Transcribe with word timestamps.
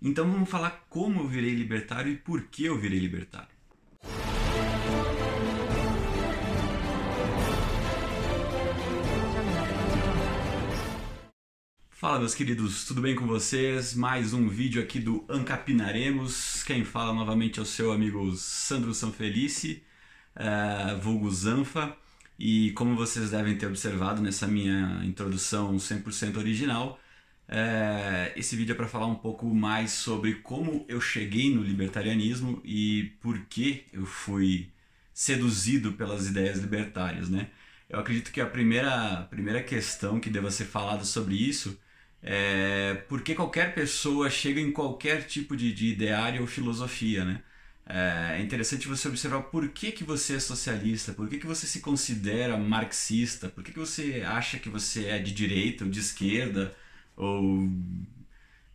Então 0.00 0.30
vamos 0.30 0.48
falar 0.48 0.86
como 0.88 1.20
eu 1.20 1.26
virei 1.26 1.52
libertário 1.54 2.12
e 2.12 2.16
por 2.16 2.44
que 2.44 2.64
eu 2.64 2.78
virei 2.78 3.00
libertário. 3.00 3.48
Fala 11.90 12.20
meus 12.20 12.32
queridos, 12.32 12.84
tudo 12.84 13.00
bem 13.00 13.16
com 13.16 13.26
vocês? 13.26 13.92
Mais 13.92 14.32
um 14.32 14.48
vídeo 14.48 14.80
aqui 14.80 15.00
do 15.00 15.24
Ancapinaremos. 15.28 16.62
Quem 16.62 16.84
fala 16.84 17.12
novamente 17.12 17.58
é 17.58 17.62
o 17.62 17.66
seu 17.66 17.90
amigo 17.90 18.32
Sandro 18.36 18.94
Sanfelice, 18.94 19.82
uh, 20.36 20.96
vulgo 21.00 21.28
Zanfa. 21.28 21.96
E 22.38 22.70
como 22.70 22.94
vocês 22.94 23.32
devem 23.32 23.58
ter 23.58 23.66
observado 23.66 24.22
nessa 24.22 24.46
minha 24.46 25.02
introdução 25.04 25.74
100% 25.76 26.36
original, 26.36 27.00
é, 27.48 28.32
esse 28.36 28.54
vídeo 28.56 28.72
é 28.72 28.76
para 28.76 28.86
falar 28.88 29.06
um 29.06 29.14
pouco 29.14 29.46
mais 29.46 29.92
sobre 29.92 30.34
como 30.36 30.84
eu 30.88 31.00
cheguei 31.00 31.54
no 31.54 31.62
libertarianismo 31.62 32.60
e 32.64 33.14
por 33.20 33.38
que 33.46 33.86
eu 33.92 34.04
fui 34.04 34.70
seduzido 35.14 35.92
pelas 35.94 36.26
ideias 36.28 36.58
libertárias, 36.58 37.28
né? 37.30 37.48
Eu 37.88 37.98
acredito 38.00 38.30
que 38.30 38.40
a 38.40 38.46
primeira, 38.46 39.26
primeira 39.30 39.62
questão 39.62 40.20
que 40.20 40.28
deva 40.30 40.50
ser 40.50 40.66
falada 40.66 41.04
sobre 41.04 41.34
isso 41.36 41.78
é 42.22 42.94
por 43.08 43.22
que 43.22 43.34
qualquer 43.34 43.74
pessoa 43.74 44.28
chega 44.30 44.60
em 44.60 44.72
qualquer 44.72 45.26
tipo 45.26 45.56
de, 45.56 45.72
de 45.72 45.86
ideário 45.88 46.42
ou 46.42 46.46
filosofia, 46.46 47.24
né? 47.24 47.42
É 47.86 48.40
interessante 48.42 48.86
você 48.86 49.08
observar 49.08 49.42
por 49.44 49.70
que, 49.70 49.90
que 49.92 50.04
você 50.04 50.34
é 50.36 50.40
socialista, 50.40 51.12
por 51.14 51.28
que, 51.28 51.38
que 51.38 51.46
você 51.46 51.66
se 51.66 51.80
considera 51.80 52.56
marxista, 52.58 53.48
por 53.48 53.64
que, 53.64 53.72
que 53.72 53.78
você 53.78 54.22
acha 54.26 54.58
que 54.58 54.68
você 54.68 55.06
é 55.06 55.18
de 55.18 55.32
direita 55.32 55.84
ou 55.84 55.90
de 55.90 55.98
esquerda, 56.00 56.76
ou 57.18 57.68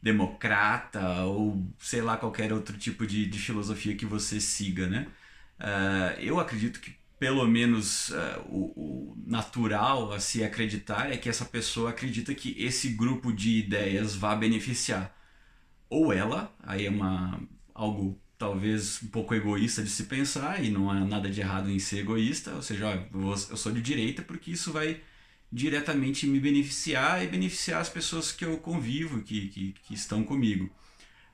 democrata, 0.01 1.23
ou 1.23 1.65
sei 1.79 2.01
lá, 2.01 2.17
qualquer 2.17 2.51
outro 2.51 2.77
tipo 2.77 3.07
de, 3.07 3.25
de 3.25 3.39
filosofia 3.39 3.95
que 3.95 4.05
você 4.05 4.39
siga, 4.39 4.87
né? 4.87 5.07
Uh, 5.59 6.19
eu 6.19 6.39
acredito 6.39 6.81
que 6.81 6.93
pelo 7.17 7.47
menos 7.47 8.09
uh, 8.09 8.41
o, 8.49 8.73
o, 8.75 9.17
natural 9.25 10.11
a 10.11 10.19
se 10.19 10.43
acreditar 10.43 11.11
é 11.11 11.17
que 11.17 11.29
essa 11.29 11.45
pessoa 11.45 11.91
acredita 11.91 12.35
que 12.35 12.53
esse 12.61 12.89
grupo 12.89 13.31
de 13.31 13.59
ideias 13.59 14.13
vá 14.13 14.35
beneficiar 14.35 15.15
ou 15.89 16.11
ela, 16.11 16.53
aí 16.63 16.85
é 16.85 16.89
uma 16.89 17.39
algo 17.73 18.19
talvez 18.37 19.01
um 19.03 19.07
pouco 19.07 19.33
egoísta 19.33 19.81
de 19.81 19.89
se 19.89 20.03
pensar, 20.03 20.61
e 20.63 20.69
não 20.69 20.89
há 20.91 20.99
nada 21.05 21.29
de 21.29 21.39
errado 21.39 21.69
em 21.69 21.79
ser 21.79 21.99
egoísta, 21.99 22.51
ou 22.55 22.61
seja, 22.61 22.89
ó, 22.89 23.29
eu 23.51 23.57
sou 23.57 23.71
de 23.71 23.81
direita 23.81 24.21
porque 24.21 24.51
isso 24.51 24.73
vai 24.73 25.01
diretamente 25.53 26.25
me 26.25 26.39
beneficiar 26.39 27.23
e 27.23 27.27
beneficiar 27.27 27.79
as 27.79 27.89
pessoas 27.89 28.31
que 28.31 28.43
eu 28.43 28.57
convivo, 28.57 29.21
que, 29.21 29.49
que, 29.49 29.75
que 29.83 29.93
estão 29.93 30.23
comigo. 30.23 30.67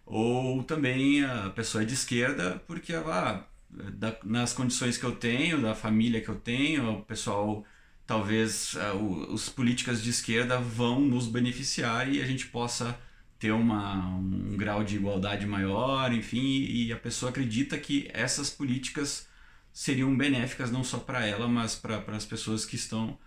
Ou 0.06 0.62
também 0.64 1.24
a 1.24 1.50
pessoa 1.52 1.84
é 1.84 1.86
de 1.86 1.94
esquerda 1.94 2.62
porque 2.68 2.94
ah, 2.94 3.46
da, 3.70 4.18
nas 4.26 4.52
condições 4.52 4.98
que 4.98 5.06
eu 5.06 5.16
tenho, 5.16 5.62
da 5.62 5.74
família 5.74 6.20
que 6.20 6.28
eu 6.28 6.36
tenho, 6.36 6.98
o 6.98 7.02
pessoal, 7.04 7.64
talvez 8.06 8.74
uh, 8.74 9.32
os 9.32 9.48
políticas 9.48 10.04
de 10.04 10.10
esquerda 10.10 10.60
vão 10.60 11.00
nos 11.00 11.28
beneficiar 11.28 12.12
e 12.12 12.22
a 12.22 12.26
gente 12.26 12.48
possa 12.48 13.00
ter 13.40 13.52
uma, 13.52 14.06
um 14.18 14.58
grau 14.58 14.84
de 14.84 14.98
igualdade 14.98 15.46
maior, 15.46 16.12
enfim, 16.12 16.66
e 16.66 16.92
a 16.92 16.98
pessoa 16.98 17.30
acredita 17.30 17.78
que 17.78 18.10
essas 18.14 18.50
políticas 18.50 19.30
seriam 19.72 20.18
benéficas 20.18 20.72
não 20.72 20.84
só 20.84 20.98
para 20.98 21.26
ela, 21.26 21.48
mas 21.48 21.74
para 21.74 22.04
as 22.10 22.26
pessoas 22.26 22.66
que 22.66 22.76
estão 22.76 23.18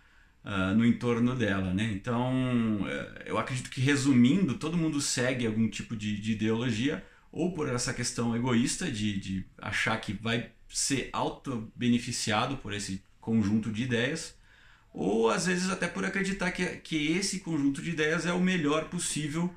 uh, 0.44 0.74
no 0.74 0.84
entorno 0.84 1.34
dela, 1.34 1.72
né? 1.72 1.90
Então, 1.92 2.82
uh, 2.82 3.22
eu 3.26 3.38
acredito 3.38 3.70
que 3.70 3.80
resumindo, 3.80 4.54
todo 4.54 4.76
mundo 4.76 5.00
segue 5.00 5.46
algum 5.46 5.68
tipo 5.68 5.96
de, 5.96 6.20
de 6.20 6.32
ideologia 6.32 7.04
ou 7.30 7.52
por 7.52 7.68
essa 7.68 7.94
questão 7.94 8.36
egoísta 8.36 8.90
de, 8.90 9.18
de 9.18 9.46
achar 9.58 9.98
que 10.00 10.12
vai 10.12 10.50
ser 10.68 11.08
auto-beneficiado 11.12 12.56
por 12.58 12.72
esse 12.72 13.02
conjunto 13.20 13.70
de 13.70 13.82
ideias, 13.84 14.36
ou 14.92 15.30
às 15.30 15.46
vezes 15.46 15.70
até 15.70 15.88
por 15.88 16.04
acreditar 16.04 16.50
que, 16.50 16.64
que 16.76 17.12
esse 17.12 17.40
conjunto 17.40 17.80
de 17.80 17.90
ideias 17.90 18.26
é 18.26 18.32
o 18.32 18.40
melhor 18.40 18.86
possível 18.86 19.54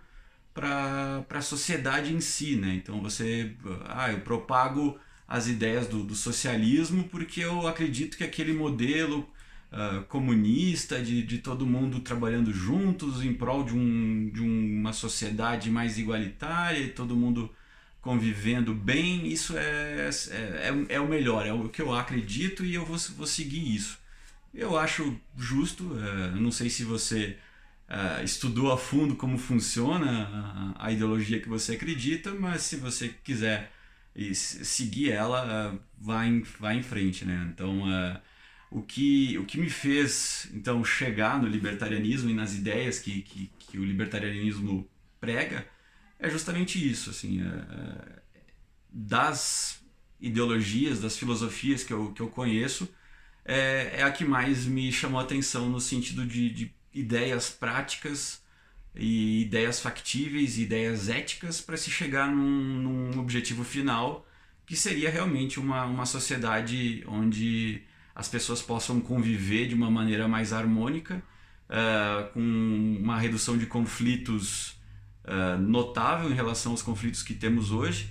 para 0.53 1.25
a 1.29 1.41
sociedade 1.41 2.13
em 2.13 2.21
si, 2.21 2.55
né? 2.55 2.75
Então 2.75 3.01
você, 3.01 3.53
ah, 3.87 4.11
eu 4.11 4.21
propago 4.21 4.97
as 5.27 5.47
ideias 5.47 5.87
do, 5.87 6.03
do 6.03 6.15
socialismo 6.15 7.09
porque 7.09 7.41
eu 7.41 7.67
acredito 7.67 8.15
que 8.15 8.23
aquele 8.23 8.53
modelo 8.53 9.29
uh, 9.75 10.03
comunista 10.05 11.01
de, 11.01 11.21
de 11.21 11.39
todo 11.39 11.65
mundo 11.65 11.99
trabalhando 11.99 12.53
juntos 12.53 13.23
em 13.23 13.33
prol 13.33 13.63
de, 13.63 13.75
um, 13.75 14.29
de 14.29 14.41
uma 14.41 14.93
sociedade 14.93 15.69
mais 15.69 15.97
igualitária 15.97 16.79
e 16.79 16.89
todo 16.89 17.15
mundo 17.15 17.53
convivendo 18.01 18.73
bem, 18.73 19.27
isso 19.27 19.57
é, 19.57 20.09
é, 20.09 20.69
é, 20.69 20.95
é, 20.95 20.99
o 20.99 21.07
melhor, 21.07 21.45
é 21.45 21.51
o 21.51 21.67
que 21.69 21.81
eu 21.81 21.93
acredito 21.93 22.63
e 22.63 22.75
eu 22.75 22.85
vou, 22.85 22.97
vou 23.17 23.25
seguir 23.25 23.75
isso. 23.75 23.99
Eu 24.53 24.77
acho 24.77 25.19
justo, 25.35 25.83
uh, 25.83 26.35
não 26.35 26.51
sei 26.51 26.69
se 26.69 26.83
você 26.83 27.35
uh, 27.89 28.23
estudou 28.23 28.71
a 28.71 28.77
fundo 28.77 29.15
como 29.15 29.37
funciona 29.37 30.73
a, 30.77 30.85
a, 30.85 30.91
ideologia 30.91 31.39
que 31.39 31.49
você 31.49 31.73
acredita, 31.73 32.31
mas 32.31 32.61
se 32.61 32.77
você 32.77 33.09
quiser 33.23 33.71
seguir 34.33 35.11
ela, 35.11 35.73
uh, 35.73 35.79
vá, 35.99 36.25
em, 36.25 36.43
em 36.73 36.83
frente, 36.83 37.25
né? 37.25 37.49
Então, 37.51 37.81
uh, 37.81 38.19
o, 38.71 38.81
que, 38.81 39.37
o 39.37 39.45
que 39.45 39.57
me 39.57 39.69
fez 39.69 40.49
então 40.53 40.83
chegar 40.83 41.41
no 41.41 41.47
libertarianismo 41.47 42.29
e 42.29 42.33
nas 42.33 42.53
ideias 42.53 42.99
que, 42.99 43.21
que, 43.21 43.51
que 43.59 43.77
o 43.77 43.85
libertarianismo 43.85 44.87
prega 45.19 45.65
é 46.19 46.29
justamente 46.29 46.79
isso, 46.79 47.09
assim, 47.09 47.41
das 48.89 49.83
ideologias, 50.19 51.01
das 51.01 51.17
filosofias 51.17 51.83
que 51.83 51.93
eu, 51.93 52.13
que 52.13 52.21
eu 52.21 52.27
conheço, 52.29 52.89
é, 53.43 53.97
é 53.97 54.03
a 54.03 54.11
que 54.11 54.25
mais 54.25 54.65
me 54.65 54.91
chamou 54.91 55.19
a 55.19 55.23
atenção 55.23 55.69
no 55.69 55.79
sentido 55.79 56.25
de, 56.25 56.49
de 56.49 56.73
ideias 56.93 57.49
práticas 57.49 58.41
e 58.95 59.41
ideias 59.41 59.79
factíveis, 59.79 60.57
ideias 60.57 61.09
éticas 61.09 61.59
para 61.59 61.75
se 61.77 61.91
chegar 61.91 62.31
num, 62.31 63.11
num, 63.11 63.19
objetivo 63.19 63.63
final 63.63 64.25
que 64.65 64.75
seria 64.75 65.09
realmente 65.09 65.59
uma, 65.59 65.85
uma 65.85 66.05
sociedade 66.05 67.03
onde 67.07 67.83
as 68.15 68.29
pessoas 68.29 68.61
possam 68.61 69.01
conviver 69.01 69.67
de 69.67 69.75
uma 69.75 69.91
maneira 69.91 70.27
mais 70.27 70.53
harmônica, 70.53 71.21
uh, 71.69 72.31
com 72.33 72.97
uma 73.01 73.19
redução 73.19 73.57
de 73.57 73.65
conflitos 73.65 74.77
uh, 75.25 75.59
notável 75.59 76.31
em 76.31 76.33
relação 76.33 76.71
aos 76.71 76.81
conflitos 76.81 77.21
que 77.21 77.33
temos 77.33 77.71
hoje, 77.71 78.09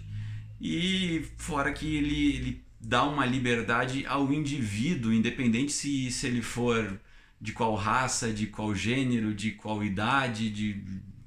e 0.61 1.27
fora 1.39 1.73
que 1.73 1.97
ele, 1.97 2.37
ele 2.37 2.65
dá 2.79 3.05
uma 3.05 3.25
liberdade 3.25 4.05
ao 4.07 4.31
indivíduo, 4.33 5.13
independente 5.13 5.73
se, 5.73 6.11
se 6.11 6.27
ele 6.27 6.43
for 6.43 7.01
de 7.41 7.53
qual 7.53 7.75
raça, 7.75 8.33
de 8.33 8.47
qual 8.47 8.75
gênero, 8.75 9.35
de 9.35 9.53
qual 9.53 9.83
idade, 9.83 10.51
de 10.51 10.83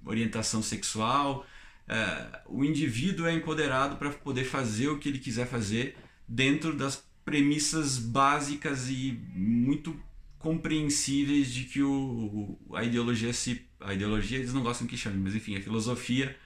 orientação 0.05 0.61
sexual. 0.61 1.45
É, 1.87 2.41
o 2.47 2.63
indivíduo 2.63 3.27
é 3.27 3.33
empoderado 3.33 3.97
para 3.97 4.09
poder 4.09 4.43
fazer 4.43 4.87
o 4.87 4.97
que 4.97 5.09
ele 5.09 5.19
quiser 5.19 5.47
fazer 5.47 5.95
dentro 6.27 6.75
das 6.75 7.06
premissas 7.27 7.97
básicas 7.97 8.89
e 8.89 9.19
muito 9.35 9.99
compreensíveis 10.39 11.53
de 11.53 11.65
que 11.65 11.83
o, 11.83 12.57
a 12.73 12.85
ideologia 12.85 13.33
se 13.33 13.67
a 13.81 13.93
ideologia 13.93 14.37
eles 14.37 14.53
não 14.53 14.63
gostam 14.63 14.87
que 14.87 14.95
chame, 14.95 15.17
mas 15.17 15.35
enfim, 15.35 15.57
a 15.57 15.61
filosofia 15.61 16.37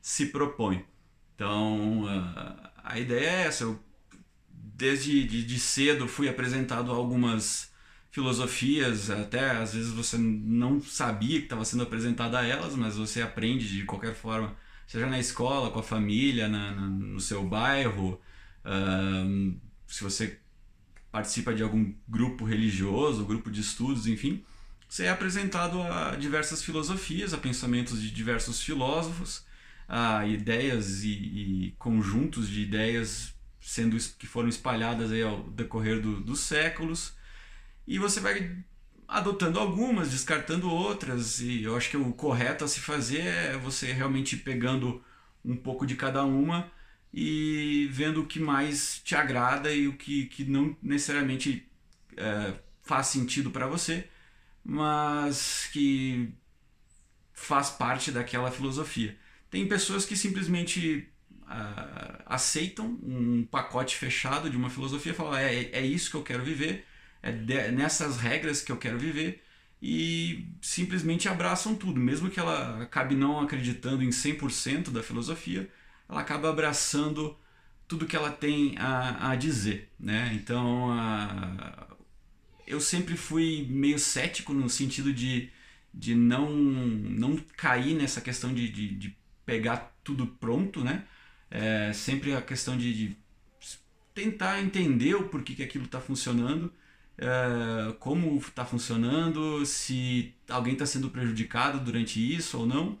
se 0.00 0.26
propõe. 0.26 0.84
Então, 1.34 2.06
a, 2.06 2.72
a 2.84 3.00
ideia 3.00 3.26
é 3.26 3.46
essa. 3.46 3.64
Eu, 3.64 3.80
desde 4.48 5.24
de, 5.24 5.44
de 5.44 5.58
cedo 5.58 6.06
fui 6.06 6.28
apresentado 6.28 6.92
a 6.92 6.94
algumas 6.94 7.72
filosofias, 8.12 9.10
até 9.10 9.50
às 9.50 9.74
vezes 9.74 9.90
você 9.90 10.16
não 10.16 10.80
sabia 10.80 11.40
que 11.40 11.46
estava 11.46 11.64
sendo 11.64 11.82
apresentada 11.82 12.38
a 12.38 12.46
elas, 12.46 12.76
mas 12.76 12.96
você 12.96 13.22
aprende 13.22 13.68
de 13.68 13.84
qualquer 13.84 14.14
forma, 14.14 14.54
seja 14.86 15.06
na 15.08 15.18
escola, 15.18 15.72
com 15.72 15.80
a 15.80 15.82
família, 15.82 16.46
na, 16.46 16.70
na 16.76 16.86
no 16.86 17.18
seu 17.18 17.42
bairro, 17.44 18.20
uh, 18.64 19.67
se 19.88 20.04
você 20.04 20.38
participa 21.10 21.52
de 21.54 21.62
algum 21.62 21.92
grupo 22.06 22.44
religioso, 22.44 23.24
grupo 23.24 23.50
de 23.50 23.60
estudos, 23.60 24.06
enfim, 24.06 24.44
você 24.88 25.04
é 25.04 25.10
apresentado 25.10 25.82
a 25.82 26.14
diversas 26.14 26.62
filosofias, 26.62 27.34
a 27.34 27.38
pensamentos 27.38 28.00
de 28.00 28.10
diversos 28.10 28.62
filósofos, 28.62 29.44
a 29.88 30.26
ideias 30.26 31.02
e, 31.02 31.10
e 31.10 31.74
conjuntos 31.78 32.48
de 32.48 32.60
ideias 32.60 33.34
sendo 33.60 33.96
que 34.18 34.26
foram 34.26 34.48
espalhadas 34.48 35.10
aí 35.10 35.22
ao 35.22 35.42
decorrer 35.50 36.00
do, 36.00 36.20
dos 36.20 36.40
séculos. 36.40 37.14
E 37.86 37.98
você 37.98 38.20
vai 38.20 38.56
adotando 39.06 39.58
algumas, 39.58 40.10
descartando 40.10 40.70
outras, 40.70 41.40
e 41.40 41.62
eu 41.62 41.76
acho 41.76 41.90
que 41.90 41.96
o 41.96 42.12
correto 42.12 42.64
a 42.64 42.68
se 42.68 42.80
fazer 42.80 43.20
é 43.20 43.56
você 43.56 43.92
realmente 43.92 44.36
pegando 44.36 45.02
um 45.44 45.56
pouco 45.56 45.86
de 45.86 45.96
cada 45.96 46.24
uma 46.24 46.70
e 47.12 47.88
vendo 47.90 48.22
o 48.22 48.26
que 48.26 48.38
mais 48.40 49.00
te 49.04 49.14
agrada 49.14 49.72
e 49.72 49.88
o 49.88 49.94
que, 49.94 50.26
que 50.26 50.44
não 50.44 50.76
necessariamente 50.82 51.66
é, 52.16 52.54
faz 52.82 53.08
sentido 53.08 53.50
para 53.50 53.66
você, 53.66 54.08
mas 54.64 55.68
que 55.72 56.32
faz 57.32 57.70
parte 57.70 58.10
daquela 58.10 58.50
filosofia. 58.50 59.16
Tem 59.50 59.66
pessoas 59.66 60.04
que 60.04 60.16
simplesmente 60.16 61.08
uh, 61.42 62.22
aceitam 62.26 62.98
um 63.02 63.46
pacote 63.50 63.96
fechado 63.96 64.50
de 64.50 64.56
uma 64.56 64.68
filosofia, 64.68 65.14
falam 65.14 65.36
é, 65.36 65.54
é 65.72 65.80
isso 65.80 66.10
que 66.10 66.16
eu 66.16 66.22
quero 66.22 66.44
viver, 66.44 66.84
é 67.22 67.32
de, 67.32 67.70
nessas 67.70 68.18
regras 68.18 68.60
que 68.60 68.70
eu 68.70 68.76
quero 68.76 68.98
viver 68.98 69.42
e 69.80 70.48
simplesmente 70.60 71.28
abraçam 71.28 71.74
tudo, 71.74 72.00
mesmo 72.00 72.30
que 72.30 72.40
ela 72.40 72.82
acabe 72.82 73.14
não 73.14 73.40
acreditando 73.40 74.02
em 74.02 74.10
100% 74.10 74.90
da 74.90 75.02
filosofia, 75.02 75.70
ela 76.08 76.20
acaba 76.20 76.48
abraçando 76.50 77.36
tudo 77.86 78.06
que 78.06 78.16
ela 78.16 78.30
tem 78.30 78.76
a, 78.78 79.30
a 79.30 79.36
dizer, 79.36 79.90
né? 79.98 80.32
Então, 80.34 80.90
a, 80.92 81.88
eu 82.66 82.80
sempre 82.80 83.16
fui 83.16 83.66
meio 83.70 83.98
cético 83.98 84.52
no 84.52 84.68
sentido 84.68 85.12
de, 85.12 85.50
de 85.92 86.14
não, 86.14 86.50
não 86.50 87.36
cair 87.56 87.94
nessa 87.94 88.20
questão 88.20 88.52
de, 88.52 88.68
de, 88.68 88.94
de 88.94 89.16
pegar 89.46 89.96
tudo 90.04 90.26
pronto, 90.26 90.84
né? 90.84 91.04
É 91.50 91.92
sempre 91.94 92.34
a 92.34 92.42
questão 92.42 92.76
de, 92.76 92.92
de 92.92 93.16
tentar 94.14 94.60
entender 94.60 95.14
o 95.14 95.28
porquê 95.28 95.54
que 95.54 95.62
aquilo 95.62 95.84
está 95.84 96.00
funcionando, 96.00 96.72
é, 97.16 97.92
como 97.98 98.36
está 98.38 98.64
funcionando, 98.64 99.64
se 99.64 100.34
alguém 100.48 100.74
está 100.74 100.84
sendo 100.84 101.08
prejudicado 101.10 101.80
durante 101.80 102.18
isso 102.20 102.58
ou 102.58 102.66
não. 102.66 102.98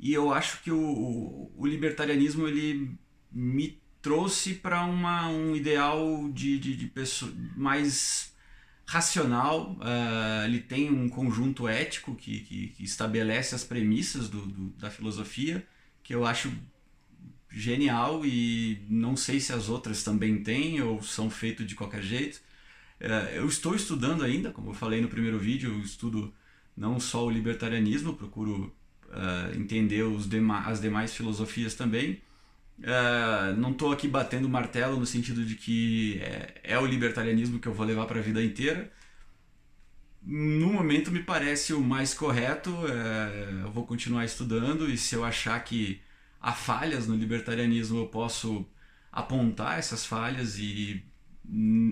E 0.00 0.14
eu 0.14 0.32
acho 0.32 0.62
que 0.62 0.70
o, 0.72 1.52
o 1.54 1.66
libertarianismo 1.66 2.48
ele 2.48 2.98
me 3.30 3.78
trouxe 4.00 4.54
para 4.54 4.86
um 4.86 5.54
ideal 5.54 6.30
de, 6.32 6.58
de, 6.58 6.74
de 6.74 6.86
pessoa 6.86 7.30
mais 7.54 8.34
racional. 8.86 9.72
Uh, 9.72 10.44
ele 10.46 10.60
tem 10.60 10.90
um 10.90 11.08
conjunto 11.08 11.68
ético 11.68 12.14
que, 12.14 12.40
que, 12.40 12.68
que 12.68 12.82
estabelece 12.82 13.54
as 13.54 13.62
premissas 13.62 14.28
do, 14.30 14.46
do, 14.46 14.70
da 14.70 14.90
filosofia, 14.90 15.66
que 16.02 16.14
eu 16.14 16.24
acho 16.24 16.50
genial 17.50 18.24
e 18.24 18.84
não 18.88 19.16
sei 19.16 19.38
se 19.38 19.52
as 19.52 19.68
outras 19.68 20.02
também 20.02 20.42
têm 20.42 20.80
ou 20.80 21.02
são 21.02 21.28
feitas 21.28 21.66
de 21.66 21.74
qualquer 21.74 22.02
jeito. 22.02 22.40
Uh, 23.00 23.34
eu 23.34 23.46
estou 23.46 23.74
estudando 23.74 24.24
ainda, 24.24 24.50
como 24.50 24.70
eu 24.70 24.74
falei 24.74 25.02
no 25.02 25.08
primeiro 25.08 25.38
vídeo, 25.38 25.72
eu 25.74 25.80
estudo 25.80 26.32
não 26.74 26.98
só 26.98 27.26
o 27.26 27.30
libertarianismo, 27.30 28.14
procuro 28.14 28.74
uh, 29.10 29.56
entender 29.56 30.02
os 30.02 30.26
dema 30.26 30.60
as 30.66 30.80
demais 30.80 31.14
filosofias 31.14 31.74
também. 31.74 32.20
Uh, 32.78 33.54
não 33.58 33.72
estou 33.72 33.92
aqui 33.92 34.08
batendo 34.08 34.48
martelo 34.48 34.98
no 34.98 35.04
sentido 35.04 35.44
de 35.44 35.54
que 35.54 36.18
é, 36.22 36.60
é 36.62 36.78
o 36.78 36.86
libertarianismo 36.86 37.58
que 37.58 37.68
eu 37.68 37.74
vou 37.74 37.84
levar 37.84 38.06
para 38.06 38.18
a 38.18 38.22
vida 38.22 38.42
inteira. 38.42 38.90
No 40.22 40.72
momento 40.72 41.10
me 41.10 41.22
parece 41.22 41.72
o 41.72 41.80
mais 41.80 42.14
correto. 42.14 42.70
Uh, 42.70 43.64
eu 43.64 43.70
vou 43.72 43.86
continuar 43.86 44.24
estudando 44.24 44.88
e 44.90 44.96
se 44.96 45.14
eu 45.14 45.24
achar 45.24 45.62
que 45.62 46.00
há 46.40 46.52
falhas 46.52 47.06
no 47.06 47.16
libertarianismo, 47.16 47.98
eu 47.98 48.06
posso 48.06 48.66
apontar 49.12 49.78
essas 49.78 50.06
falhas 50.06 50.58
e 50.58 51.04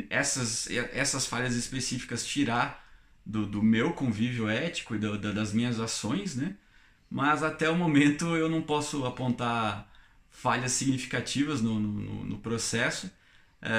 essas, 0.09 0.69
essas 0.71 1.27
falhas 1.27 1.55
específicas 1.55 2.25
tirar 2.25 2.87
do, 3.27 3.45
do 3.45 3.63
meu 3.63 3.93
convívio 3.93 4.49
ético 4.49 4.95
e 4.95 4.99
do, 4.99 5.19
das 5.19 5.53
minhas 5.53 5.81
ações, 5.81 6.37
né? 6.37 6.57
Mas 7.11 7.43
até 7.43 7.71
o 7.71 7.77
momento 7.77 8.37
eu 8.37 8.49
não 8.49 8.63
posso 8.63 9.05
apontar 9.07 9.89
falhas 10.31 10.73
significativas 10.73 11.61
no, 11.63 11.81
no, 11.81 12.25
no 12.25 12.39
processo. 12.39 13.11
É, 13.61 13.71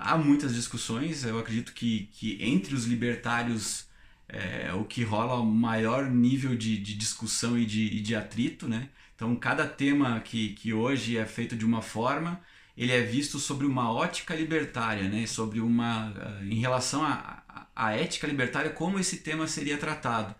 há 0.00 0.16
muitas 0.18 0.54
discussões, 0.54 1.24
eu 1.24 1.38
acredito 1.38 1.72
que, 1.74 2.08
que 2.12 2.38
entre 2.42 2.74
os 2.74 2.86
libertários 2.86 3.86
é, 4.28 4.72
o 4.72 4.84
que 4.84 5.02
rola 5.04 5.34
o 5.34 5.44
maior 5.44 6.10
nível 6.10 6.56
de, 6.56 6.78
de 6.78 6.94
discussão 6.94 7.58
e 7.58 7.66
de, 7.66 7.86
e 7.86 8.00
de 8.00 8.14
atrito, 8.16 8.66
né? 8.68 8.88
Então, 9.14 9.36
cada 9.36 9.66
tema 9.68 10.20
que, 10.20 10.50
que 10.54 10.72
hoje 10.72 11.18
é 11.18 11.26
feito 11.26 11.54
de 11.54 11.64
uma 11.64 11.82
forma, 11.82 12.40
ele 12.76 12.92
é 12.92 13.02
visto 13.02 13.38
sobre 13.38 13.66
uma 13.66 13.92
ótica 13.92 14.34
libertária, 14.34 15.08
né? 15.08 15.26
Sobre 15.26 15.60
uma... 15.60 16.12
em 16.42 16.60
relação 16.60 17.02
à 17.04 17.92
ética 17.92 18.26
libertária, 18.26 18.70
como 18.70 18.98
esse 18.98 19.18
tema 19.18 19.46
seria 19.46 19.76
tratado. 19.78 20.34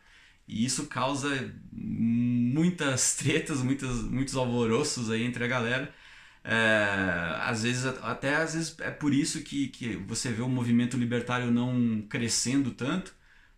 E 0.52 0.64
isso 0.66 0.87
causa 0.87 1.50
muitas 1.72 3.14
tretas, 3.16 3.62
muitos, 3.62 4.02
muitos 4.02 4.37
alvoroços 4.37 5.10
aí 5.10 5.22
entre 5.25 5.44
a 5.44 5.49
galera. 5.49 5.94
É, 6.44 7.37
às 7.40 7.62
vezes, 7.62 7.87
até 7.87 8.34
às 8.37 8.54
vezes 8.54 8.76
é 8.81 8.90
por 8.90 9.14
isso 9.14 9.43
que, 9.43 9.69
que 9.69 9.96
você 9.96 10.31
vê 10.32 10.43
o 10.43 10.49
movimento 10.49 10.96
libertário 10.99 11.50
não 11.50 12.02
crescendo 12.08 12.72
tanto, 12.72 13.14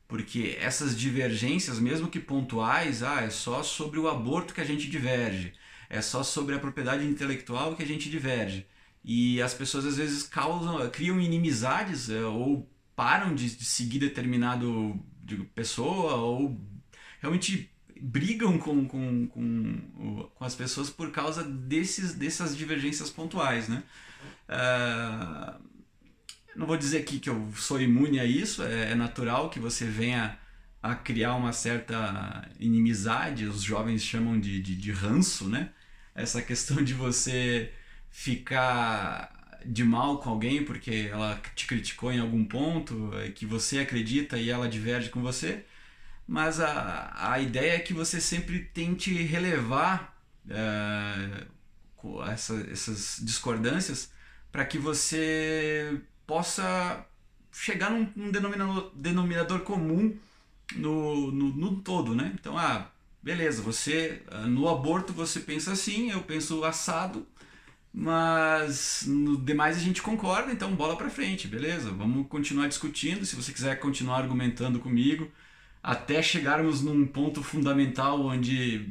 porque 0.07 0.57
essas 0.61 0.97
divergências, 0.97 1.81
mesmo 1.81 2.09
que 2.09 2.21
pontuais, 2.21 3.03
ah, 3.03 3.23
é 3.23 3.31
só 3.31 3.63
sobre 3.63 3.99
o 3.99 4.09
aborto 4.09 4.55
que 4.55 4.61
a 4.61 4.65
gente 4.65 4.89
diverge, 4.89 5.53
é 5.91 6.01
só 6.01 6.23
sobre 6.23 6.55
a 6.55 6.59
propriedade 6.61 7.05
intelectual 7.07 7.75
que 7.77 7.83
a 7.83 7.87
gente 7.87 8.09
diverge. 8.11 8.67
E 9.05 9.43
as 9.43 9.53
pessoas 9.55 9.85
às 9.85 9.97
vezes 9.97 10.23
causam, 10.25 10.89
criam 10.91 11.21
inimizades 11.21 12.09
é, 12.11 12.25
ou 12.25 12.69
param 12.95 13.35
de, 13.35 13.57
de 13.57 13.65
seguir 13.65 13.99
determinado 13.99 15.01
pessoa 15.55 16.15
ou 16.17 16.61
realmente 17.25 17.71
brigam 18.01 18.59
com, 18.59 18.87
com, 18.87 19.27
com, 19.29 20.29
com 20.35 20.45
as 20.45 20.55
pessoas 20.55 20.91
por 20.91 21.11
causa 21.11 21.43
desses, 21.43 22.15
dessas 22.15 22.55
divergências 22.55 23.09
pontuais, 23.09 23.67
né? 23.67 23.83
Uh, 24.47 25.59
não 26.55 26.67
vou 26.67 26.77
dizer 26.77 26.99
aqui 26.99 27.19
que 27.19 27.31
eu 27.31 27.51
sou 27.57 27.81
imune 27.81 28.21
a 28.21 28.27
isso, 28.27 28.63
é, 28.63 28.93
é, 28.93 28.95
natural 28.95 29.49
que 29.49 29.59
você 29.59 29.87
venha 29.87 30.39
a 30.83 30.95
criar 30.95 31.35
uma 31.35 31.53
certa 31.53 32.47
inimizade, 32.61 33.47
os 33.47 33.63
jovens 33.63 34.03
chamam 34.03 34.39
de, 34.39 34.61
de, 34.61 34.77
de 34.77 34.93
ranço, 34.93 35.49
né? 35.49 35.71
Essa 36.15 36.43
questão 36.43 36.85
de 36.85 36.93
você 36.93 37.73
ficar 38.11 39.61
de 39.65 39.83
mal 39.83 40.19
com 40.19 40.29
alguém 40.29 40.63
porque 40.63 41.09
ela 41.11 41.41
te 41.55 41.67
criticou 41.67 42.13
em 42.13 42.21
algum 42.21 42.45
ponto, 42.45 43.11
é, 43.15 43.31
que 43.31 43.47
você 43.47 43.79
acredita 43.79 44.37
e 44.37 44.51
ela 44.51 44.69
diverge 44.69 45.09
com 45.09 45.23
você 45.23 45.65
mas 46.27 46.61
a, 46.61 47.13
a 47.33 47.41
ideia 47.41 47.77
é 47.77 47.79
que 47.79 47.93
você 47.93 48.21
sempre 48.21 48.61
tente 48.61 49.13
relevar 49.23 50.17
é, 50.49 51.47
essa, 52.31 52.55
essas 52.71 53.19
discordâncias 53.23 54.11
para 54.51 54.65
que 54.65 54.79
você 54.79 56.01
possa 56.27 57.07
chegar 57.53 57.91
num, 57.91 58.09
num 58.17 58.31
denominador, 58.31 58.93
denominador 58.95 59.61
comum 59.61 60.17
no, 60.77 61.31
no, 61.31 61.49
no, 61.55 61.77
todo, 61.81 62.15
né? 62.15 62.33
Então, 62.35 62.57
ah, 62.59 62.91
beleza, 63.23 63.63
você 63.63 64.23
no 64.49 64.69
aborto 64.69 65.13
você 65.13 65.41
pensa 65.41 65.73
assim, 65.73 66.11
eu 66.11 66.23
penso 66.23 66.65
assado, 66.65 67.27
mas 67.93 69.05
no 69.07 69.37
demais 69.37 69.77
a 69.77 69.81
gente 69.81 70.03
concorda, 70.03 70.53
então 70.53 70.75
bola 70.75 70.97
para 70.97 71.11
frente, 71.11 71.47
beleza? 71.47 71.91
Vamos 71.91 72.27
continuar 72.29 72.67
discutindo, 72.67 73.25
se 73.25 73.37
você 73.37 73.53
quiser 73.53 73.79
continuar 73.79 74.19
argumentando 74.19 74.81
comigo, 74.81 75.31
até 75.85 76.23
chegarmos 76.23 76.81
num 76.81 77.07
ponto 77.07 77.43
fundamental 77.43 78.19
onde 78.25 78.91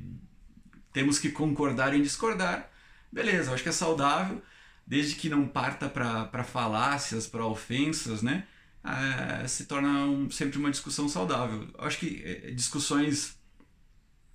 temos 0.93 1.17
que 1.17 1.31
concordar 1.31 1.95
em 1.95 2.03
discordar. 2.03 2.69
Beleza, 3.12 3.51
acho 3.51 3.63
que 3.63 3.69
é 3.69 3.71
saudável, 3.71 4.43
desde 4.85 5.15
que 5.15 5.27
não 5.27 5.47
parta 5.47 5.89
para 5.89 6.43
falácias, 6.43 7.25
para 7.25 7.43
ofensas, 7.47 8.21
né? 8.21 8.45
É, 8.83 9.47
se 9.47 9.65
torna 9.65 10.05
um, 10.05 10.29
sempre 10.29 10.59
uma 10.59 10.69
discussão 10.69 11.09
saudável. 11.09 11.67
Acho 11.79 11.97
que 11.97 12.21
é, 12.23 12.51
discussões 12.51 13.39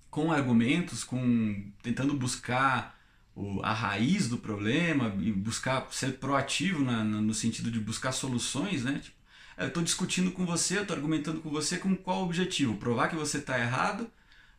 com 0.09 0.29
argumentos, 0.29 1.05
com 1.05 1.71
tentando 1.81 2.13
buscar 2.13 2.99
o, 3.33 3.61
a 3.63 3.71
raiz 3.71 4.27
do 4.27 4.37
problema 4.37 5.15
e 5.21 5.31
buscar 5.31 5.87
ser 5.91 6.17
proativo 6.17 6.83
na, 6.83 7.05
na, 7.05 7.21
no 7.21 7.33
sentido 7.33 7.71
de 7.71 7.79
buscar 7.79 8.11
soluções, 8.11 8.83
né? 8.83 8.99
Tipo, 9.01 9.18
eu 9.59 9.67
estou 9.67 9.83
discutindo 9.83 10.31
com 10.31 10.45
você, 10.45 10.77
eu 10.77 10.83
estou 10.83 10.95
argumentando 10.95 11.41
com 11.41 11.49
você 11.49 11.77
com 11.77 11.95
qual 11.95 12.23
objetivo? 12.23 12.77
Provar 12.77 13.09
que 13.09 13.15
você 13.15 13.39
está 13.39 13.59
errado 13.59 14.09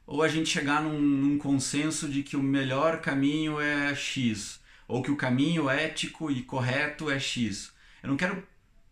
ou 0.06 0.22
a 0.22 0.28
gente 0.28 0.50
chegar 0.50 0.82
num, 0.82 1.00
num, 1.00 1.38
consenso 1.38 2.08
de 2.08 2.22
que 2.22 2.36
o 2.36 2.42
melhor 2.42 3.00
caminho 3.00 3.60
é 3.60 3.94
X 3.94 4.60
ou 4.86 5.02
que 5.02 5.10
o 5.10 5.16
caminho 5.16 5.70
ético 5.70 6.30
e 6.30 6.42
correto 6.42 7.10
é 7.10 7.18
X? 7.18 7.72
Eu 8.02 8.10
não 8.10 8.16
quero 8.16 8.46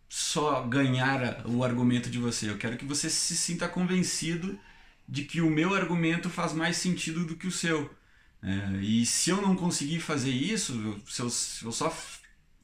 só 0.07 0.63
ganhar 0.63 1.45
o 1.47 1.63
argumento 1.63 2.09
de 2.09 2.17
você, 2.17 2.49
eu 2.49 2.57
quero 2.57 2.77
que 2.77 2.85
você 2.85 3.09
se 3.09 3.35
sinta 3.37 3.67
convencido 3.67 4.59
de 5.07 5.23
que 5.23 5.41
o 5.41 5.49
meu 5.49 5.75
argumento 5.75 6.29
faz 6.29 6.53
mais 6.53 6.77
sentido 6.77 7.25
do 7.25 7.35
que 7.35 7.47
o 7.47 7.51
seu. 7.51 7.93
É, 8.41 8.77
e 8.81 9.05
se 9.05 9.29
eu 9.29 9.41
não 9.41 9.55
conseguir 9.55 9.99
fazer 9.99 10.31
isso, 10.31 10.99
se 11.07 11.21
eu, 11.21 11.29
se 11.29 11.63
eu 11.65 11.71
só 11.71 11.95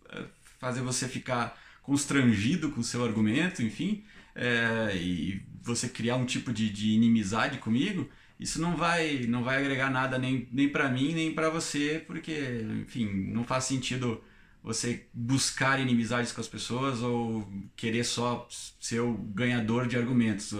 é, 0.10 0.24
fazer 0.60 0.82
você 0.82 1.08
ficar 1.08 1.60
constrangido 1.86 2.72
com 2.72 2.82
o 2.82 2.84
seu 2.84 3.04
argumento, 3.04 3.62
enfim, 3.62 4.04
é, 4.34 4.96
e 4.96 5.42
você 5.62 5.88
criar 5.88 6.16
um 6.16 6.26
tipo 6.26 6.52
de, 6.52 6.70
de 6.70 6.92
inimizade 6.92 7.60
comigo, 7.60 8.10
isso 8.40 8.62
não 8.62 8.76
vai 8.76 9.26
não 9.28 9.44
vai 9.44 9.58
agregar 9.58 9.90
nada 9.90 10.18
nem, 10.18 10.48
nem 10.52 10.68
para 10.68 10.90
mim 10.90 11.14
nem 11.14 11.34
para 11.34 11.50
você, 11.50 12.04
porque, 12.06 12.66
enfim, 12.82 13.06
não 13.32 13.44
faz 13.44 13.66
sentido 13.66 14.22
você 14.64 15.08
buscar 15.14 15.80
inimizades 15.80 16.32
com 16.32 16.42
as 16.42 16.48
pessoas 16.48 17.02
ou 17.02 17.48
querer 17.76 18.04
só 18.04 18.48
ser 18.80 19.00
o 19.00 19.14
ganhador 19.14 19.88
de 19.88 19.96
argumentos. 19.96 20.54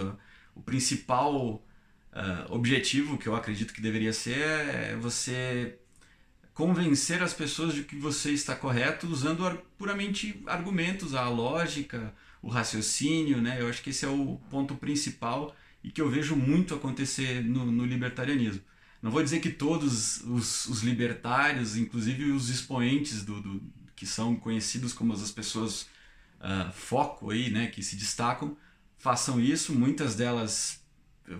O, 0.54 0.62
principal 0.64 1.56
uh, 2.12 2.54
objetivo, 2.54 3.18
que 3.18 3.26
eu 3.26 3.34
acredito 3.34 3.74
que 3.74 3.80
deveria 3.80 4.12
ser, 4.12 4.38
é 4.38 4.96
você 4.96 5.78
convencer 6.56 7.22
as 7.22 7.34
pessoas 7.34 7.74
de 7.74 7.82
que 7.82 7.94
você 7.96 8.30
está 8.30 8.56
correto 8.56 9.06
usando 9.06 9.62
puramente 9.76 10.42
argumentos, 10.46 11.14
a 11.14 11.28
lógica, 11.28 12.14
o 12.40 12.48
raciocínio, 12.48 13.42
né? 13.42 13.60
Eu 13.60 13.68
acho 13.68 13.82
que 13.82 13.90
esse 13.90 14.06
é 14.06 14.08
o 14.08 14.40
ponto 14.48 14.74
principal 14.74 15.54
e 15.84 15.90
que 15.90 16.00
eu 16.00 16.08
vejo 16.08 16.34
muito 16.34 16.74
acontecer 16.74 17.44
no, 17.44 17.70
no 17.70 17.84
libertarianismo. 17.84 18.62
Não 19.02 19.10
vou 19.10 19.22
dizer 19.22 19.40
que 19.40 19.50
todos 19.50 20.22
os, 20.22 20.64
os 20.64 20.82
libertários, 20.82 21.76
inclusive 21.76 22.30
os 22.32 22.48
expoentes 22.48 23.22
do, 23.22 23.38
do, 23.42 23.62
que 23.94 24.06
são 24.06 24.34
conhecidos 24.34 24.94
como 24.94 25.12
as 25.12 25.30
pessoas 25.30 25.82
uh, 26.40 26.72
foco 26.72 27.32
aí, 27.32 27.50
né, 27.50 27.66
que 27.66 27.82
se 27.82 27.96
destacam, 27.96 28.56
façam 28.96 29.38
isso. 29.38 29.74
Muitas 29.74 30.14
delas 30.14 30.82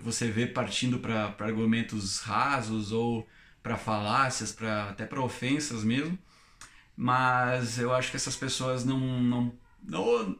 você 0.03 0.29
vê 0.29 0.45
partindo 0.45 0.99
para 0.99 1.35
argumentos 1.39 2.19
rasos 2.19 2.91
ou 2.91 3.27
para 3.67 3.77
falácias, 3.77 4.51
para 4.53 4.89
até 4.89 5.05
para 5.05 5.21
ofensas 5.21 5.83
mesmo. 5.83 6.17
Mas 6.95 7.77
eu 7.77 7.93
acho 7.93 8.09
que 8.09 8.15
essas 8.17 8.35
pessoas 8.35 8.85
não, 8.85 8.99
não, 8.99 9.53
não 9.83 10.39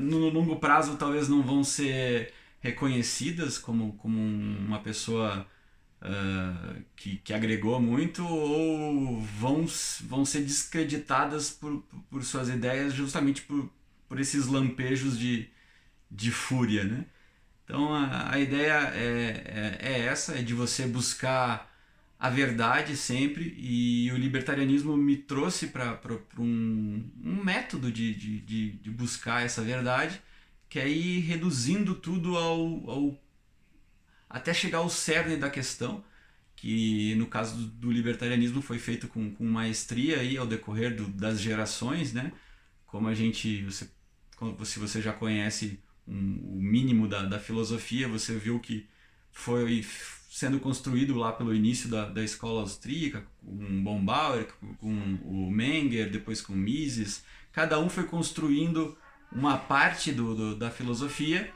no 0.00 0.28
longo 0.30 0.56
prazo 0.56 0.96
talvez 0.96 1.28
não 1.28 1.42
vão 1.42 1.62
ser 1.62 2.32
reconhecidas 2.60 3.58
como, 3.58 3.92
como 3.94 4.18
uma 4.18 4.80
pessoa 4.80 5.46
uh, 6.02 6.82
que, 6.96 7.16
que 7.18 7.34
agregou 7.34 7.80
muito 7.80 8.26
ou 8.26 9.20
vão, 9.20 9.66
vão 10.02 10.24
ser 10.24 10.40
descreditadas 10.42 11.50
por, 11.50 11.82
por 12.10 12.24
suas 12.24 12.48
ideias 12.48 12.94
justamente 12.94 13.42
por, 13.42 13.70
por 14.08 14.18
esses 14.18 14.46
lampejos 14.46 15.18
de, 15.18 15.48
de 16.10 16.30
fúria, 16.30 16.84
né? 16.84 17.06
Então 17.64 17.94
a, 17.94 18.32
a 18.32 18.38
ideia 18.38 18.90
é, 18.94 19.78
é, 19.80 19.92
é, 19.92 20.00
essa, 20.06 20.38
é 20.38 20.42
de 20.42 20.54
você 20.54 20.86
buscar 20.86 21.73
a 22.24 22.30
verdade 22.30 22.96
sempre 22.96 23.54
e 23.58 24.10
o 24.10 24.16
libertarianismo 24.16 24.96
me 24.96 25.14
trouxe 25.14 25.66
para 25.66 26.00
um, 26.38 27.06
um 27.22 27.44
método 27.44 27.92
de, 27.92 28.14
de, 28.14 28.40
de, 28.40 28.70
de, 28.78 28.90
buscar 28.90 29.44
essa 29.44 29.60
verdade 29.60 30.22
que 30.66 30.78
é 30.78 30.88
ir 30.88 31.20
reduzindo 31.20 31.94
tudo 31.94 32.38
ao, 32.38 32.90
ao 32.90 33.22
até 34.26 34.54
chegar 34.54 34.78
ao 34.78 34.88
cerne 34.88 35.36
da 35.36 35.50
questão 35.50 36.02
que 36.56 37.14
no 37.16 37.26
caso 37.26 37.58
do, 37.58 37.66
do 37.66 37.92
libertarianismo 37.92 38.62
foi 38.62 38.78
feito 38.78 39.06
com, 39.06 39.34
com 39.34 39.44
maestria 39.44 40.20
aí 40.20 40.38
ao 40.38 40.46
decorrer 40.46 40.96
do, 40.96 41.06
das 41.08 41.38
gerações, 41.38 42.14
né? 42.14 42.32
Como 42.86 43.06
a 43.06 43.12
gente, 43.12 43.62
você, 43.64 43.86
se 44.64 44.78
você 44.78 45.02
já 45.02 45.12
conhece 45.12 45.78
um, 46.08 46.56
o 46.56 46.62
mínimo 46.62 47.06
da, 47.06 47.22
da 47.26 47.38
filosofia, 47.38 48.08
você 48.08 48.34
viu 48.38 48.58
que 48.60 48.88
foi 49.30 49.84
sendo 50.34 50.58
construído 50.58 51.14
lá 51.14 51.30
pelo 51.30 51.54
início 51.54 51.88
da, 51.88 52.06
da 52.06 52.20
escola 52.20 52.62
austríaca, 52.62 53.24
com 53.40 53.84
Bombauer, 53.84 54.48
com 54.80 55.18
o 55.24 55.48
Menger, 55.48 56.10
depois 56.10 56.40
com 56.40 56.52
Mises. 56.52 57.22
Cada 57.52 57.78
um 57.78 57.88
foi 57.88 58.02
construindo 58.02 58.98
uma 59.30 59.56
parte 59.56 60.10
do, 60.10 60.34
do 60.34 60.56
da 60.56 60.72
filosofia 60.72 61.48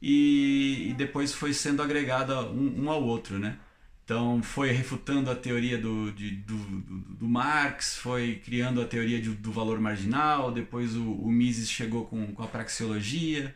e, 0.00 0.88
e, 0.88 0.94
depois 0.94 1.34
foi 1.34 1.52
sendo 1.52 1.82
agregada 1.82 2.40
um, 2.46 2.84
um, 2.84 2.90
ao 2.90 3.02
outro, 3.04 3.38
né? 3.38 3.58
Então 4.06 4.42
foi 4.42 4.70
refutando 4.72 5.30
a 5.30 5.34
teoria 5.34 5.76
do, 5.76 6.10
de, 6.10 6.30
do, 6.30 6.56
do, 6.56 6.98
do, 7.16 7.28
Marx, 7.28 7.98
foi 7.98 8.40
criando 8.42 8.80
a 8.80 8.86
teoria 8.86 9.20
de, 9.20 9.32
do 9.32 9.52
valor 9.52 9.78
marginal, 9.78 10.50
depois 10.50 10.96
o, 10.96 11.12
o 11.12 11.30
Mises 11.30 11.70
chegou 11.70 12.06
com, 12.06 12.32
com 12.34 12.42
a 12.42 12.46
praxeologia, 12.46 13.54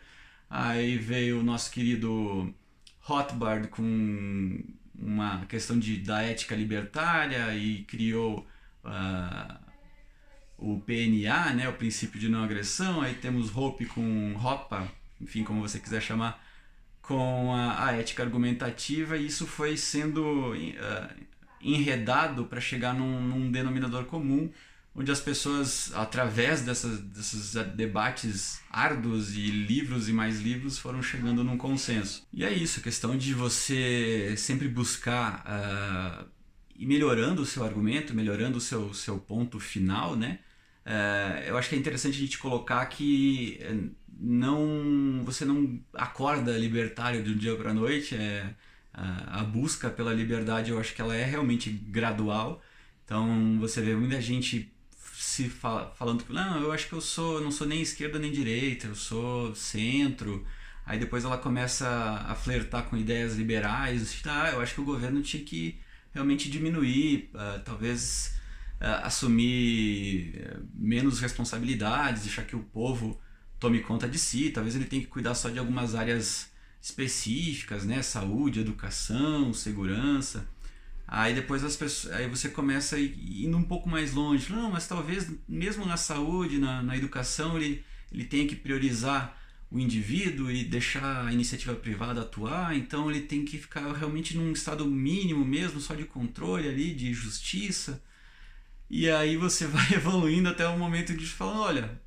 Aí 0.50 0.96
veio 0.96 1.40
o 1.40 1.42
nosso 1.42 1.70
querido 1.70 2.52
Rothbard 3.08 3.68
com 3.68 4.62
uma 4.94 5.46
questão 5.46 5.78
de, 5.78 5.96
da 5.96 6.22
ética 6.22 6.54
libertária 6.54 7.54
e 7.54 7.82
criou 7.84 8.46
uh, 8.84 9.56
o 10.58 10.78
PNA, 10.80 11.54
né, 11.54 11.68
o 11.70 11.72
princípio 11.72 12.20
de 12.20 12.28
não 12.28 12.44
agressão. 12.44 13.00
Aí 13.00 13.14
temos 13.14 13.56
Hope 13.56 13.86
com 13.86 14.36
Hopa, 14.36 14.86
enfim, 15.18 15.42
como 15.42 15.62
você 15.62 15.80
quiser 15.80 16.02
chamar, 16.02 16.44
com 17.00 17.54
a, 17.54 17.86
a 17.86 17.92
ética 17.92 18.22
argumentativa 18.22 19.16
e 19.16 19.26
isso 19.26 19.46
foi 19.46 19.78
sendo 19.78 20.52
uh, 20.52 21.26
enredado 21.62 22.44
para 22.44 22.60
chegar 22.60 22.92
num, 22.92 23.22
num 23.22 23.50
denominador 23.50 24.04
comum 24.04 24.50
onde 24.98 25.12
as 25.12 25.20
pessoas, 25.20 25.92
através 25.94 26.62
dessas, 26.62 26.98
desses 26.98 27.54
debates 27.76 28.60
árduos 28.68 29.36
e 29.36 29.46
livros 29.48 30.08
e 30.08 30.12
mais 30.12 30.40
livros, 30.40 30.76
foram 30.76 31.00
chegando 31.00 31.44
num 31.44 31.56
consenso. 31.56 32.26
E 32.32 32.44
é 32.44 32.52
isso, 32.52 32.80
a 32.80 32.82
questão 32.82 33.16
de 33.16 33.32
você 33.32 34.34
sempre 34.36 34.66
buscar 34.66 35.44
uh, 35.46 36.28
ir 36.76 36.84
melhorando 36.84 37.42
o 37.42 37.46
seu 37.46 37.62
argumento, 37.62 38.12
melhorando 38.12 38.58
o 38.58 38.60
seu, 38.60 38.92
seu 38.92 39.18
ponto 39.18 39.60
final, 39.60 40.16
né? 40.16 40.40
Uh, 40.84 41.46
eu 41.46 41.56
acho 41.56 41.68
que 41.68 41.76
é 41.76 41.78
interessante 41.78 42.16
a 42.16 42.20
gente 42.20 42.38
colocar 42.38 42.84
que 42.86 43.58
eh, 43.60 43.76
não 44.18 45.22
você 45.24 45.44
não 45.44 45.78
acorda 45.94 46.58
libertário 46.58 47.22
de 47.22 47.30
um 47.30 47.36
dia 47.36 47.54
para 47.54 47.70
a 47.70 47.74
noite, 47.74 48.16
é, 48.16 48.52
a, 48.92 49.42
a 49.42 49.44
busca 49.44 49.90
pela 49.90 50.12
liberdade 50.12 50.70
eu 50.72 50.80
acho 50.80 50.92
que 50.94 51.00
ela 51.00 51.14
é 51.14 51.24
realmente 51.24 51.70
gradual. 51.70 52.60
Então 53.04 53.58
você 53.60 53.80
vê 53.80 53.94
muita 53.94 54.20
gente 54.20 54.72
se 55.18 55.48
fala, 55.48 55.92
falando 55.96 56.22
que 56.22 56.32
não, 56.32 56.62
eu 56.62 56.70
acho 56.70 56.86
que 56.86 56.92
eu 56.92 57.00
sou, 57.00 57.40
não 57.40 57.50
sou 57.50 57.66
nem 57.66 57.82
esquerda 57.82 58.20
nem 58.20 58.30
direita, 58.30 58.86
eu 58.86 58.94
sou 58.94 59.52
centro. 59.52 60.46
Aí 60.86 60.96
depois 60.96 61.24
ela 61.24 61.36
começa 61.36 61.88
a 61.88 62.34
flertar 62.36 62.84
com 62.84 62.96
ideias 62.96 63.34
liberais, 63.34 64.22
ah, 64.26 64.50
eu 64.52 64.60
acho 64.60 64.74
que 64.74 64.80
o 64.80 64.84
governo 64.84 65.20
tinha 65.20 65.42
que 65.42 65.80
realmente 66.14 66.48
diminuir, 66.48 67.30
uh, 67.34 67.60
talvez 67.64 68.38
uh, 68.80 69.04
assumir 69.04 70.36
eh, 70.36 70.56
menos 70.72 71.20
responsabilidades, 71.20 72.22
deixar 72.22 72.44
que 72.44 72.56
o 72.56 72.62
povo 72.62 73.20
tome 73.58 73.80
conta 73.80 74.08
de 74.08 74.18
si, 74.18 74.50
talvez 74.50 74.76
ele 74.76 74.84
tenha 74.84 75.02
que 75.02 75.08
cuidar 75.08 75.34
só 75.34 75.50
de 75.50 75.58
algumas 75.58 75.96
áreas 75.96 76.50
específicas, 76.80 77.84
né, 77.84 78.02
saúde, 78.02 78.60
educação, 78.60 79.52
segurança. 79.52 80.48
Aí 81.10 81.34
depois 81.34 81.64
as 81.64 81.74
pessoas, 81.74 82.12
aí 82.12 82.28
você 82.28 82.50
começa 82.50 83.00
indo 83.00 83.56
um 83.56 83.62
pouco 83.62 83.88
mais 83.88 84.12
longe. 84.12 84.52
Não, 84.52 84.70
mas 84.70 84.86
talvez 84.86 85.32
mesmo 85.48 85.86
na 85.86 85.96
saúde, 85.96 86.58
na, 86.58 86.82
na 86.82 86.94
educação, 86.98 87.56
ele, 87.56 87.82
ele 88.12 88.24
tenha 88.24 88.46
que 88.46 88.54
priorizar 88.54 89.34
o 89.70 89.78
indivíduo 89.78 90.50
e 90.50 90.64
deixar 90.64 91.26
a 91.26 91.32
iniciativa 91.32 91.74
privada 91.74 92.20
atuar, 92.22 92.74
então 92.76 93.10
ele 93.10 93.20
tem 93.20 93.44
que 93.44 93.58
ficar 93.58 93.90
realmente 93.92 94.36
num 94.36 94.52
estado 94.52 94.84
mínimo 94.86 95.44
mesmo, 95.44 95.80
só 95.80 95.94
de 95.94 96.04
controle 96.04 96.68
ali, 96.68 96.94
de 96.94 97.12
justiça. 97.14 98.02
E 98.90 99.10
aí 99.10 99.36
você 99.36 99.66
vai 99.68 99.94
evoluindo 99.94 100.48
até 100.50 100.66
o 100.68 100.78
momento 100.78 101.14
de 101.16 101.26
falar, 101.26 101.60
olha, 101.60 102.02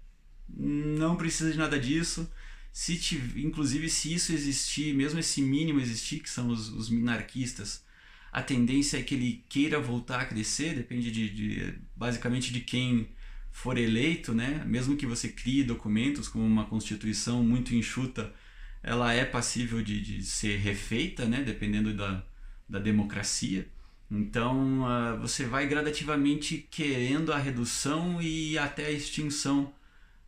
não 0.47 1.15
precisa 1.15 1.51
de 1.51 1.57
nada 1.57 1.79
disso. 1.79 2.31
Se 2.71 2.97
tiver, 2.97 3.39
inclusive 3.41 3.89
se 3.89 4.13
isso 4.13 4.31
existir, 4.31 4.93
mesmo 4.93 5.19
esse 5.19 5.41
mínimo 5.41 5.79
existir, 5.79 6.19
que 6.19 6.29
são 6.29 6.49
os, 6.49 6.69
os 6.69 6.89
minarquistas, 6.89 7.83
a 8.31 8.41
tendência 8.41 8.97
é 8.97 9.03
que 9.03 9.15
ele 9.15 9.43
queira 9.49 9.79
voltar 9.79 10.21
a 10.21 10.25
crescer, 10.25 10.75
depende 10.75 11.11
de, 11.11 11.29
de, 11.29 11.73
basicamente 11.95 12.53
de 12.53 12.61
quem 12.61 13.09
for 13.51 13.77
eleito, 13.77 14.33
né? 14.33 14.63
Mesmo 14.65 14.95
que 14.95 15.05
você 15.05 15.27
crie 15.29 15.63
documentos 15.63 16.27
como 16.29 16.45
uma 16.45 16.65
constituição 16.65 17.43
muito 17.43 17.75
enxuta, 17.75 18.33
ela 18.81 19.13
é 19.13 19.25
passível 19.25 19.81
de, 19.83 19.99
de 20.01 20.23
ser 20.23 20.57
refeita, 20.57 21.25
né? 21.25 21.43
Dependendo 21.43 21.93
da, 21.93 22.23
da 22.69 22.79
democracia. 22.79 23.67
Então 24.09 24.81
uh, 24.83 25.19
você 25.19 25.45
vai 25.45 25.67
gradativamente 25.67 26.67
querendo 26.71 27.31
a 27.33 27.37
redução 27.37 28.21
e 28.21 28.57
até 28.57 28.87
a 28.87 28.91
extinção 28.91 29.73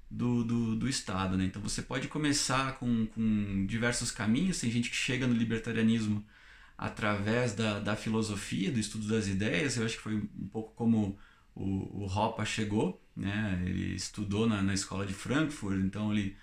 do, 0.09 0.43
do, 0.43 0.75
do 0.75 0.87
Estado. 0.87 1.37
Né? 1.37 1.45
Então 1.45 1.61
você 1.61 1.81
pode 1.81 2.07
começar 2.07 2.77
com, 2.79 3.05
com 3.07 3.65
diversos 3.65 4.11
caminhos. 4.11 4.59
Tem 4.59 4.71
gente 4.71 4.89
que 4.89 4.95
chega 4.95 5.27
no 5.27 5.33
libertarianismo 5.33 6.23
através 6.77 7.53
da, 7.53 7.79
da 7.79 7.95
filosofia, 7.95 8.71
do 8.71 8.79
estudo 8.79 9.07
das 9.07 9.27
ideias. 9.27 9.77
Eu 9.77 9.85
acho 9.85 9.97
que 9.97 10.03
foi 10.03 10.15
um 10.15 10.47
pouco 10.51 10.73
como 10.75 11.17
o, 11.55 12.03
o 12.03 12.05
Hoppe 12.05 12.45
chegou, 12.45 13.01
né? 13.15 13.61
ele 13.65 13.95
estudou 13.95 14.47
na, 14.47 14.61
na 14.61 14.73
escola 14.73 15.05
de 15.05 15.13
Frankfurt, 15.13 15.79
então 15.79 16.11
ele, 16.11 16.35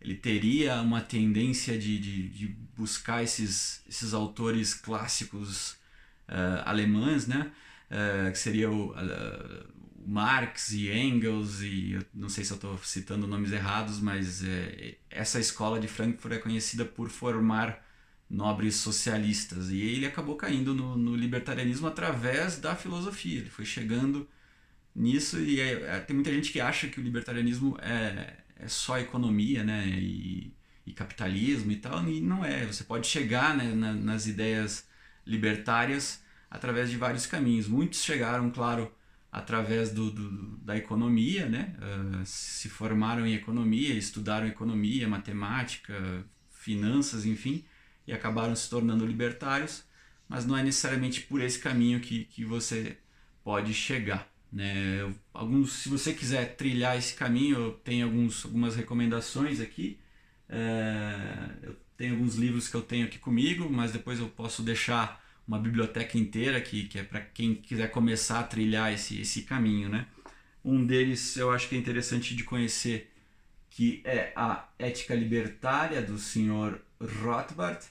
ele 0.00 0.14
teria 0.14 0.80
uma 0.80 1.00
tendência 1.00 1.78
de, 1.78 1.98
de, 1.98 2.28
de 2.28 2.48
buscar 2.76 3.22
esses, 3.22 3.82
esses 3.88 4.14
autores 4.14 4.74
clássicos 4.74 5.72
uh, 6.28 6.62
alemães, 6.64 7.26
né? 7.26 7.52
Uh, 7.90 8.32
que 8.32 8.38
seria 8.38 8.70
o, 8.70 8.92
uh, 8.92 9.74
Marx 10.06 10.72
e 10.72 10.90
Engels, 10.90 11.62
e 11.62 11.92
eu 11.92 12.04
não 12.12 12.28
sei 12.28 12.44
se 12.44 12.52
eu 12.52 12.56
estou 12.56 12.78
citando 12.78 13.26
nomes 13.26 13.52
errados, 13.52 14.00
mas 14.00 14.44
é, 14.44 14.96
essa 15.10 15.40
escola 15.40 15.80
de 15.80 15.88
Frankfurt 15.88 16.34
é 16.34 16.38
conhecida 16.38 16.84
por 16.84 17.08
formar 17.08 17.82
nobres 18.34 18.76
socialistas. 18.76 19.70
E 19.70 19.80
ele 19.80 20.06
acabou 20.06 20.36
caindo 20.36 20.74
no, 20.74 20.96
no 20.96 21.14
libertarianismo 21.14 21.86
através 21.86 22.58
da 22.58 22.74
filosofia. 22.74 23.38
Ele 23.38 23.50
foi 23.50 23.64
chegando 23.64 24.28
nisso 24.94 25.38
e 25.38 25.60
é, 25.60 25.96
é, 25.96 26.00
tem 26.00 26.14
muita 26.14 26.32
gente 26.32 26.52
que 26.52 26.60
acha 26.60 26.88
que 26.88 27.00
o 27.00 27.02
libertarianismo 27.02 27.78
é, 27.80 28.38
é 28.56 28.68
só 28.68 28.98
economia, 28.98 29.62
né? 29.62 29.86
E, 29.88 30.52
e 30.86 30.92
capitalismo 30.92 31.72
e 31.72 31.76
tal, 31.76 32.06
e 32.08 32.20
não 32.20 32.44
é. 32.44 32.66
Você 32.66 32.84
pode 32.84 33.06
chegar 33.06 33.56
né, 33.56 33.72
na, 33.74 33.94
nas 33.94 34.26
ideias 34.26 34.86
libertárias 35.24 36.22
através 36.50 36.90
de 36.90 36.96
vários 36.96 37.26
caminhos. 37.26 37.66
Muitos 37.66 38.02
chegaram, 38.02 38.50
claro, 38.50 38.92
através 39.32 39.90
do, 39.90 40.10
do 40.10 40.56
da 40.58 40.76
economia, 40.76 41.48
né? 41.48 41.74
Uh, 41.78 42.26
se 42.26 42.68
formaram 42.68 43.26
em 43.26 43.34
economia, 43.34 43.94
estudaram 43.94 44.46
economia, 44.46 45.08
matemática, 45.08 46.24
finanças, 46.50 47.24
enfim, 47.24 47.64
e 48.06 48.12
acabaram 48.12 48.54
se 48.54 48.68
tornando 48.68 49.06
libertários, 49.06 49.84
mas 50.28 50.44
não 50.46 50.56
é 50.56 50.62
necessariamente 50.62 51.22
por 51.22 51.40
esse 51.40 51.58
caminho 51.58 52.00
que, 52.00 52.24
que 52.24 52.44
você 52.44 52.96
pode 53.42 53.72
chegar. 53.74 54.28
Né? 54.52 55.12
Alguns, 55.32 55.72
se 55.72 55.88
você 55.88 56.12
quiser 56.12 56.56
trilhar 56.56 56.96
esse 56.96 57.14
caminho, 57.14 57.56
eu 57.56 57.72
tenho 57.72 58.06
alguns, 58.06 58.44
algumas 58.44 58.76
recomendações 58.76 59.60
aqui. 59.60 59.98
É, 60.48 61.16
eu 61.62 61.76
tenho 61.96 62.14
alguns 62.14 62.36
livros 62.36 62.68
que 62.68 62.74
eu 62.76 62.82
tenho 62.82 63.06
aqui 63.06 63.18
comigo, 63.18 63.68
mas 63.68 63.92
depois 63.92 64.20
eu 64.20 64.28
posso 64.28 64.62
deixar 64.62 65.22
uma 65.46 65.58
biblioteca 65.58 66.16
inteira 66.16 66.56
aqui, 66.56 66.84
que 66.84 66.98
é 66.98 67.02
para 67.02 67.20
quem 67.20 67.54
quiser 67.54 67.90
começar 67.90 68.40
a 68.40 68.44
trilhar 68.44 68.92
esse, 68.92 69.20
esse 69.20 69.42
caminho. 69.42 69.88
Né? 69.88 70.06
Um 70.64 70.84
deles 70.86 71.36
eu 71.36 71.50
acho 71.50 71.68
que 71.68 71.74
é 71.74 71.78
interessante 71.78 72.34
de 72.34 72.44
conhecer, 72.44 73.12
que 73.68 74.02
é 74.04 74.32
a 74.36 74.68
Ética 74.78 75.14
Libertária, 75.14 76.00
do 76.00 76.16
senhor 76.18 76.80
Rothbard. 77.00 77.84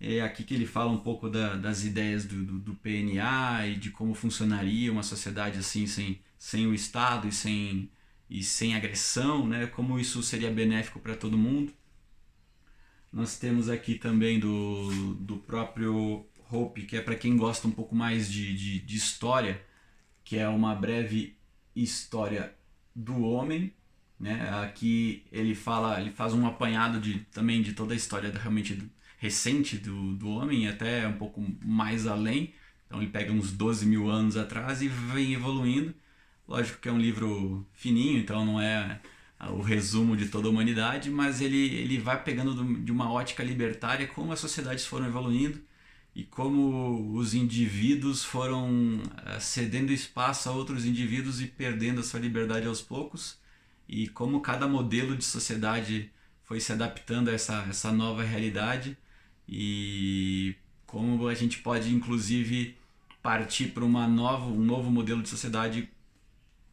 É 0.00 0.20
aqui 0.20 0.44
que 0.44 0.54
ele 0.54 0.66
fala 0.66 0.90
um 0.90 0.98
pouco 0.98 1.30
da, 1.30 1.56
das 1.56 1.84
ideias 1.84 2.24
do, 2.24 2.44
do, 2.44 2.58
do, 2.58 2.74
PNA 2.74 3.66
e 3.68 3.76
de 3.76 3.90
como 3.90 4.14
funcionaria 4.14 4.92
uma 4.92 5.02
sociedade 5.02 5.58
assim 5.58 5.86
sem, 5.86 6.20
sem 6.38 6.66
o 6.66 6.74
Estado 6.74 7.28
e 7.28 7.32
sem, 7.32 7.90
e 8.28 8.42
sem 8.42 8.74
agressão, 8.74 9.46
né? 9.46 9.66
como 9.66 9.98
isso 9.98 10.22
seria 10.22 10.50
benéfico 10.50 11.00
para 11.00 11.16
todo 11.16 11.38
mundo. 11.38 11.72
Nós 13.12 13.38
temos 13.38 13.68
aqui 13.68 13.94
também 13.94 14.40
do, 14.40 15.14
do 15.14 15.36
próprio 15.38 16.26
Hope, 16.50 16.82
que 16.82 16.96
é 16.96 17.00
para 17.00 17.14
quem 17.14 17.36
gosta 17.36 17.66
um 17.68 17.70
pouco 17.70 17.94
mais 17.94 18.30
de, 18.30 18.54
de, 18.54 18.80
de 18.80 18.96
história, 18.96 19.64
que 20.24 20.36
é 20.36 20.48
uma 20.48 20.74
breve 20.74 21.36
história 21.74 22.54
do 22.94 23.22
homem, 23.22 23.72
né? 24.18 24.48
Aqui 24.62 25.24
ele 25.32 25.54
fala, 25.54 26.00
ele 26.00 26.10
faz 26.10 26.32
um 26.32 26.46
apanhado 26.46 27.00
de 27.00 27.20
também 27.26 27.62
de 27.62 27.72
toda 27.72 27.92
a 27.94 27.96
história 27.96 28.30
realmente 28.30 28.80
recente 29.24 29.78
do, 29.78 30.14
do 30.14 30.28
homem, 30.28 30.68
até 30.68 31.08
um 31.08 31.14
pouco 31.14 31.42
mais 31.64 32.06
além. 32.06 32.52
Então 32.86 33.00
ele 33.00 33.10
pega 33.10 33.32
uns 33.32 33.50
12 33.52 33.86
mil 33.86 34.10
anos 34.10 34.36
atrás 34.36 34.82
e 34.82 34.88
vem 34.88 35.32
evoluindo. 35.32 35.94
Lógico 36.46 36.78
que 36.78 36.90
é 36.90 36.92
um 36.92 36.98
livro 36.98 37.66
fininho, 37.72 38.18
então 38.18 38.44
não 38.44 38.60
é 38.60 39.00
o 39.48 39.62
resumo 39.62 40.14
de 40.14 40.28
toda 40.28 40.46
a 40.46 40.50
humanidade, 40.50 41.10
mas 41.10 41.40
ele, 41.40 41.56
ele 41.56 41.98
vai 41.98 42.22
pegando 42.22 42.82
de 42.82 42.92
uma 42.92 43.10
ótica 43.10 43.42
libertária 43.42 44.06
como 44.06 44.30
as 44.30 44.40
sociedades 44.40 44.84
foram 44.86 45.06
evoluindo 45.06 45.58
e 46.14 46.22
como 46.22 47.14
os 47.14 47.32
indivíduos 47.32 48.22
foram 48.22 49.00
eh, 49.26 49.40
cedendo 49.40 49.90
espaço 49.92 50.48
a 50.50 50.52
outros 50.52 50.84
indivíduos 50.84 51.40
e 51.40 51.46
perdendo 51.46 52.00
a 52.00 52.04
sua 52.04 52.20
liberdade 52.20 52.66
aos 52.66 52.80
poucos, 52.82 53.38
e 53.88 54.06
como 54.08 54.40
cada 54.40 54.68
modelo 54.68 55.16
de 55.16 55.24
sociedade 55.24 56.10
foi 56.44 56.60
se 56.60 56.72
adaptando 56.72 57.30
a 57.30 57.32
essa, 57.32 57.66
essa 57.68 57.90
nova 57.90 58.22
realidade 58.22 58.96
e 59.48 60.54
como 60.86 61.26
a 61.28 61.34
gente 61.34 61.58
pode 61.58 61.92
inclusive 61.94 62.76
partir 63.22 63.68
para 63.68 63.84
uma 63.84 64.06
nova, 64.06 64.46
um 64.46 64.64
novo 64.64 64.90
modelo 64.90 65.22
de 65.22 65.28
sociedade 65.28 65.88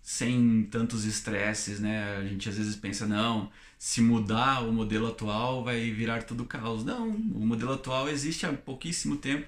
sem 0.02 0.64
tantos 0.64 1.06
estresses, 1.06 1.80
né? 1.80 2.18
A 2.18 2.26
gente 2.26 2.50
às 2.50 2.58
vezes 2.58 2.76
pensa, 2.76 3.06
não, 3.06 3.52
se 3.78 4.02
mudar 4.02 4.62
o 4.64 4.72
modelo 4.74 5.08
atual 5.08 5.64
vai 5.64 5.92
virar 5.92 6.24
tudo 6.24 6.46
caos. 6.46 6.84
Não, 6.84 7.10
o 7.10 7.46
modelo 7.46 7.74
atual 7.74 8.10
existe 8.10 8.46
há 8.46 8.54
pouquíssimo 8.54 9.18
tempo. 9.18 9.48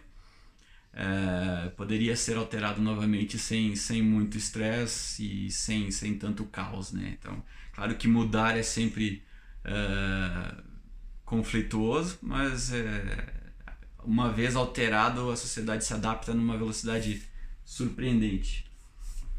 É, 0.95 1.69
poderia 1.69 2.15
ser 2.15 2.37
alterado 2.37 2.79
novamente 2.79 3.37
sem, 3.39 3.75
sem 3.75 4.01
muito 4.01 4.37
estresse 4.37 5.47
e 5.47 5.51
sem, 5.51 5.89
sem 5.89 6.17
tanto 6.17 6.45
caos, 6.45 6.91
né? 6.91 7.17
Então, 7.19 7.43
claro 7.73 7.95
que 7.95 8.07
mudar 8.07 8.57
é 8.57 8.63
sempre 8.63 9.23
é, 9.65 10.55
conflituoso, 11.25 12.17
mas 12.21 12.71
é, 12.73 13.33
uma 14.03 14.31
vez 14.31 14.55
alterado 14.55 15.29
a 15.29 15.35
sociedade 15.35 15.83
se 15.83 15.93
adapta 15.93 16.33
numa 16.33 16.57
velocidade 16.57 17.23
surpreendente. 17.63 18.65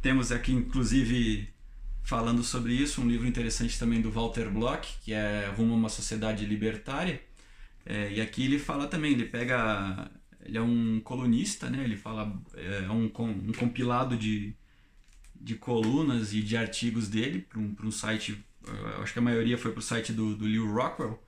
Temos 0.01 0.33
aqui, 0.33 0.53
inclusive, 0.53 1.49
falando 2.03 2.43
sobre 2.43 2.75
isso, 2.75 3.01
um 3.01 3.09
livro 3.09 3.27
interessante 3.27 3.79
também 3.79 4.01
do 4.01 4.11
Walter 4.11 4.51
Block, 4.51 4.87
que 5.03 5.13
é 5.13 5.53
Rumo 5.57 5.73
a 5.73 5.77
uma 5.77 5.89
Sociedade 5.89 6.45
Libertária. 6.45 7.23
É, 7.87 8.13
e 8.13 8.21
aqui 8.21 8.45
ele 8.45 8.59
fala 8.59 8.87
também, 8.87 9.13
ele 9.13 9.27
pega. 9.27 10.11
Ele 10.45 10.59
é 10.59 10.61
um 10.61 11.01
colunista, 11.01 11.71
né? 11.71 11.83
ele 11.83 11.97
fala. 11.97 12.39
É 12.55 12.91
um, 12.91 13.05
um 13.05 13.53
compilado 13.53 14.17
de, 14.17 14.55
de 15.35 15.55
colunas 15.55 16.35
e 16.35 16.43
de 16.43 16.57
artigos 16.57 17.09
dele 17.09 17.41
para 17.41 17.59
um, 17.59 17.75
um 17.83 17.91
site. 17.91 18.45
Acho 19.03 19.13
que 19.13 19.19
a 19.19 19.23
maioria 19.23 19.59
foi 19.59 19.73
para 19.73 19.81
o 19.81 19.83
site 19.83 20.13
do, 20.13 20.35
do 20.35 20.45
Lew 20.45 20.71
Rockwell, 20.73 21.23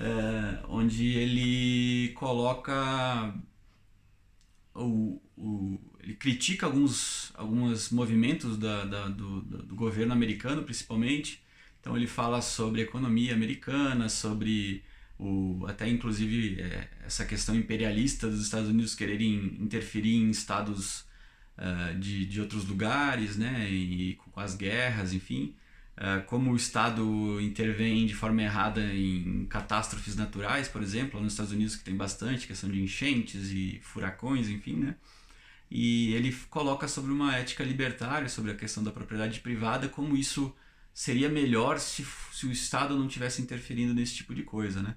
é, 0.00 0.64
onde 0.66 1.08
ele 1.08 2.12
coloca 2.14 3.34
o, 4.74 5.20
o, 5.36 5.78
ele 6.02 6.14
critica 6.14 6.66
alguns, 6.66 7.30
alguns 7.34 7.90
movimentos 7.90 8.56
da, 8.56 8.84
da 8.86 9.08
do, 9.08 9.42
do 9.42 9.74
governo 9.74 10.12
americano, 10.12 10.62
principalmente. 10.62 11.42
Então 11.80 11.96
ele 11.96 12.06
fala 12.06 12.40
sobre 12.40 12.80
economia 12.80 13.34
americana, 13.34 14.08
sobre 14.08 14.82
o, 15.18 15.66
até 15.66 15.86
inclusive 15.88 16.60
é, 16.60 16.88
essa 17.04 17.26
questão 17.26 17.54
imperialista 17.54 18.28
dos 18.28 18.42
Estados 18.42 18.70
Unidos 18.70 18.94
quererem 18.94 19.56
interferir 19.60 20.16
em 20.16 20.30
estados 20.30 21.04
uh, 21.58 21.98
de, 21.98 22.24
de 22.24 22.40
outros 22.40 22.66
lugares, 22.66 23.36
né, 23.36 23.68
e 23.70 24.14
com 24.14 24.40
as 24.40 24.54
guerras, 24.54 25.12
enfim. 25.12 25.54
Uh, 26.00 26.24
como 26.24 26.52
o 26.52 26.56
Estado 26.56 27.38
intervém 27.42 28.06
de 28.06 28.14
forma 28.14 28.42
errada 28.42 28.82
em 28.82 29.44
catástrofes 29.44 30.16
naturais, 30.16 30.66
por 30.66 30.82
exemplo, 30.82 31.20
nos 31.20 31.34
Estados 31.34 31.52
Unidos 31.52 31.76
que 31.76 31.84
tem 31.84 31.94
bastante 31.94 32.46
questão 32.46 32.70
de 32.70 32.80
enchentes 32.80 33.50
e 33.50 33.78
furacões, 33.82 34.48
enfim, 34.48 34.76
né? 34.76 34.96
E 35.70 36.14
ele 36.14 36.34
coloca 36.48 36.88
sobre 36.88 37.12
uma 37.12 37.36
ética 37.36 37.62
libertária, 37.62 38.30
sobre 38.30 38.50
a 38.50 38.54
questão 38.54 38.82
da 38.82 38.90
propriedade 38.90 39.40
privada, 39.40 39.90
como 39.90 40.16
isso 40.16 40.56
seria 40.94 41.28
melhor 41.28 41.78
se, 41.78 42.06
se 42.32 42.46
o 42.46 42.50
Estado 42.50 42.98
não 42.98 43.06
tivesse 43.06 43.42
interferindo 43.42 43.92
nesse 43.92 44.14
tipo 44.14 44.34
de 44.34 44.42
coisa, 44.42 44.80
né? 44.82 44.96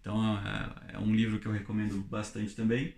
Então 0.00 0.38
é, 0.38 0.94
é 0.94 0.98
um 1.00 1.12
livro 1.12 1.40
que 1.40 1.46
eu 1.46 1.52
recomendo 1.52 2.00
bastante 2.02 2.54
também. 2.54 2.94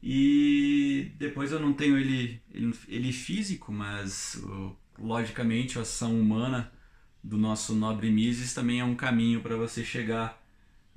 E 0.00 1.12
depois 1.18 1.50
eu 1.50 1.58
não 1.58 1.72
tenho 1.72 1.98
ele, 1.98 2.40
ele, 2.52 2.72
ele 2.86 3.12
físico, 3.12 3.72
mas 3.72 4.40
logicamente 4.96 5.78
a 5.78 5.82
ação 5.82 6.18
humana 6.20 6.72
do 7.22 7.36
nosso 7.36 7.74
nobre 7.74 8.10
Mises 8.10 8.52
também 8.52 8.80
é 8.80 8.84
um 8.84 8.94
caminho 8.94 9.40
para 9.40 9.56
você 9.56 9.84
chegar 9.84 10.42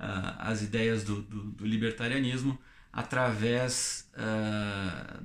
uh, 0.00 0.36
às 0.38 0.62
ideias 0.62 1.04
do, 1.04 1.22
do, 1.22 1.42
do 1.44 1.66
libertarianismo 1.66 2.58
através 2.92 4.10
uh, 4.14 5.22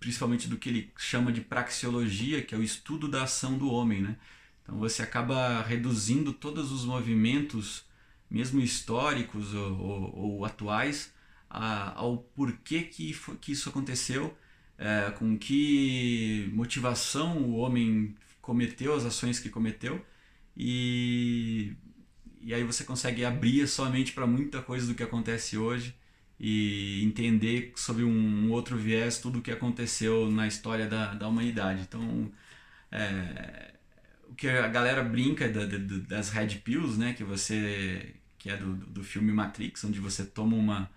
principalmente 0.00 0.48
do 0.48 0.56
que 0.56 0.70
ele 0.70 0.92
chama 0.96 1.30
de 1.30 1.42
praxeologia, 1.42 2.40
que 2.40 2.54
é 2.54 2.58
o 2.58 2.62
estudo 2.62 3.06
da 3.06 3.24
ação 3.24 3.58
do 3.58 3.70
homem, 3.70 4.00
né? 4.00 4.16
Então 4.62 4.78
você 4.78 5.02
acaba 5.02 5.60
reduzindo 5.62 6.32
todos 6.32 6.72
os 6.72 6.86
movimentos, 6.86 7.84
mesmo 8.30 8.60
históricos 8.60 9.52
ou, 9.52 9.78
ou, 9.78 10.16
ou 10.16 10.44
atuais, 10.44 11.12
a, 11.50 11.98
ao 11.98 12.18
porquê 12.18 12.82
que, 12.82 13.14
que 13.40 13.52
isso 13.52 13.68
aconteceu, 13.68 14.34
é, 14.78 15.10
com 15.10 15.36
que 15.36 16.48
motivação 16.54 17.36
o 17.36 17.56
homem 17.56 18.16
cometeu 18.40 18.94
as 18.94 19.04
ações 19.04 19.38
que 19.38 19.48
cometeu 19.48 20.04
e, 20.56 21.72
e 22.40 22.52
aí 22.54 22.64
você 22.64 22.84
consegue 22.84 23.24
abrir 23.24 23.66
somente 23.66 24.12
para 24.12 24.26
muita 24.26 24.62
coisa 24.62 24.86
do 24.86 24.94
que 24.94 25.02
acontece 25.02 25.56
hoje 25.56 25.94
e 26.38 27.04
entender 27.04 27.72
sobre 27.76 28.04
um 28.04 28.50
outro 28.50 28.76
viés 28.76 29.18
tudo 29.18 29.38
o 29.38 29.42
que 29.42 29.50
aconteceu 29.50 30.30
na 30.30 30.46
história 30.46 30.86
da, 30.86 31.14
da 31.14 31.28
humanidade. 31.28 31.82
Então, 31.82 32.32
é, 32.90 33.74
o 34.28 34.34
que 34.34 34.48
a 34.48 34.68
galera 34.68 35.02
brinca 35.04 35.48
da, 35.48 35.66
da, 35.66 35.78
das 36.08 36.30
red 36.30 36.56
pills, 36.64 36.98
né, 36.98 37.12
que 37.12 37.24
você 37.24 38.14
que 38.38 38.48
é 38.48 38.56
do, 38.56 38.74
do 38.74 39.04
filme 39.04 39.32
Matrix, 39.32 39.84
onde 39.84 40.00
você 40.00 40.24
toma 40.24 40.56
uma 40.56 40.90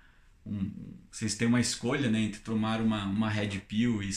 um, 0.45 0.71
vocês 1.12 1.36
têm 1.36 1.47
uma 1.47 1.60
escolha, 1.60 2.10
né, 2.10 2.19
entre 2.19 2.41
tomar 2.41 2.82
uma, 2.82 3.06
uma 3.06 3.29
red 3.29 3.60
pill 3.60 4.01
e 4.03 4.12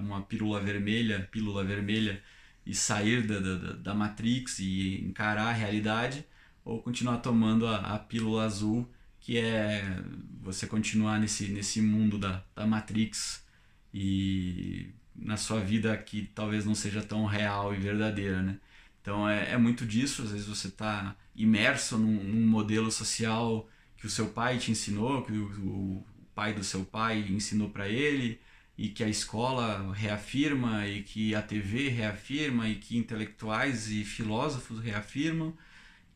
uma 0.00 0.22
pílula 0.22 0.60
vermelha, 0.60 1.28
pílula 1.30 1.64
vermelha 1.64 2.22
e 2.70 2.74
sair 2.74 3.26
da, 3.26 3.40
da, 3.40 3.72
da 3.72 3.94
Matrix 3.94 4.60
e 4.60 5.04
encarar 5.04 5.48
a 5.48 5.52
realidade 5.52 6.24
ou 6.64 6.80
continuar 6.80 7.18
tomando 7.18 7.66
a, 7.66 7.78
a 7.78 7.98
pílula 7.98 8.44
azul 8.44 8.88
que 9.18 9.36
é 9.36 10.00
você 10.40 10.68
continuar 10.68 11.18
nesse, 11.18 11.48
nesse 11.48 11.82
mundo 11.82 12.16
da, 12.16 12.44
da 12.54 12.64
Matrix 12.66 13.44
e 13.92 14.94
na 15.16 15.36
sua 15.36 15.58
vida 15.60 15.96
que 15.98 16.30
talvez 16.32 16.64
não 16.64 16.74
seja 16.74 17.02
tão 17.02 17.26
real 17.26 17.74
e 17.74 17.78
verdadeira, 17.78 18.40
né? 18.40 18.58
Então 19.02 19.28
é, 19.28 19.50
é 19.50 19.58
muito 19.58 19.84
disso, 19.84 20.22
às 20.22 20.30
vezes 20.30 20.46
você 20.46 20.68
está 20.68 21.16
imerso 21.34 21.98
num, 21.98 22.22
num, 22.22 22.46
modelo 22.46 22.90
social 22.90 23.68
que 23.96 24.06
o 24.06 24.10
seu 24.10 24.28
pai 24.28 24.58
te 24.58 24.70
ensinou, 24.70 25.22
que 25.22 25.32
o, 25.32 25.46
o 25.46 26.06
pai 26.34 26.54
do 26.54 26.62
seu 26.62 26.84
pai 26.84 27.26
ensinou 27.28 27.68
para 27.68 27.88
ele, 27.88 28.40
e 28.80 28.88
que 28.88 29.04
a 29.04 29.08
escola 29.10 29.92
reafirma, 29.92 30.86
e 30.88 31.02
que 31.02 31.34
a 31.34 31.42
TV 31.42 31.90
reafirma, 31.90 32.66
e 32.66 32.76
que 32.76 32.96
intelectuais 32.96 33.90
e 33.90 34.02
filósofos 34.04 34.80
reafirmam. 34.80 35.52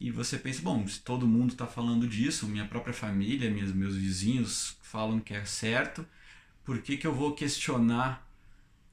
E 0.01 0.11
você 0.11 0.39
pensa, 0.39 0.63
bom, 0.63 0.89
se 0.89 0.99
todo 1.01 1.27
mundo 1.29 1.51
está 1.51 1.67
falando 1.67 2.09
disso, 2.09 2.49
minha 2.49 2.65
própria 2.65 2.95
família, 2.95 3.51
meus, 3.51 3.71
meus 3.71 3.95
vizinhos 3.97 4.79
falam 4.81 5.21
que 5.21 5.35
é 5.35 5.45
certo, 5.45 6.07
por 6.65 6.81
que, 6.81 6.97
que 6.97 7.07
eu 7.07 7.15
vou 7.15 7.35
questionar 7.35 8.27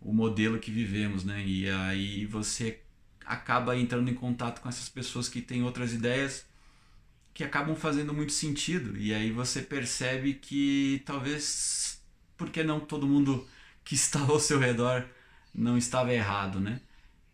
o 0.02 0.12
modelo 0.12 0.60
que 0.60 0.70
vivemos, 0.70 1.24
né? 1.24 1.42
E 1.42 1.70
aí 1.70 2.26
você 2.26 2.82
acaba 3.26 3.78
entrando 3.78 4.10
em 4.10 4.14
contato 4.14 4.60
com 4.60 4.68
essas 4.68 4.90
pessoas 4.90 5.30
que 5.30 5.42
têm 5.42 5.64
outras 5.64 5.94
ideias 5.94 6.46
que 7.34 7.42
acabam 7.42 7.78
fazendo 7.78 8.14
muito 8.14 8.34
sentido. 8.34 8.98
E 8.98 9.14
aí 9.14 9.32
você 9.32 9.62
percebe 9.62 10.34
que 10.34 11.02
talvez, 11.06 12.02
porque 12.36 12.66
não 12.66 12.78
todo 12.82 13.08
mundo 13.08 13.48
que 13.84 13.96
estava 13.96 14.32
ao 14.34 14.40
seu 14.40 14.60
redor 14.60 15.06
não 15.54 15.78
estava 15.78 16.14
errado, 16.14 16.60
né? 16.60 16.82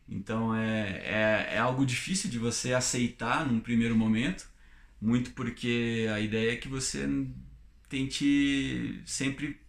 Então 0.09 0.55
é, 0.55 1.01
é, 1.05 1.55
é 1.55 1.57
algo 1.59 1.85
difícil 1.85 2.29
de 2.29 2.39
você 2.39 2.73
aceitar 2.73 3.45
num 3.45 3.59
primeiro 3.59 3.95
momento, 3.95 4.49
muito 5.01 5.31
porque 5.31 6.07
a 6.13 6.19
ideia 6.19 6.53
é 6.53 6.55
que 6.55 6.67
você 6.67 7.07
tente 7.89 9.01
sempre 9.05 9.59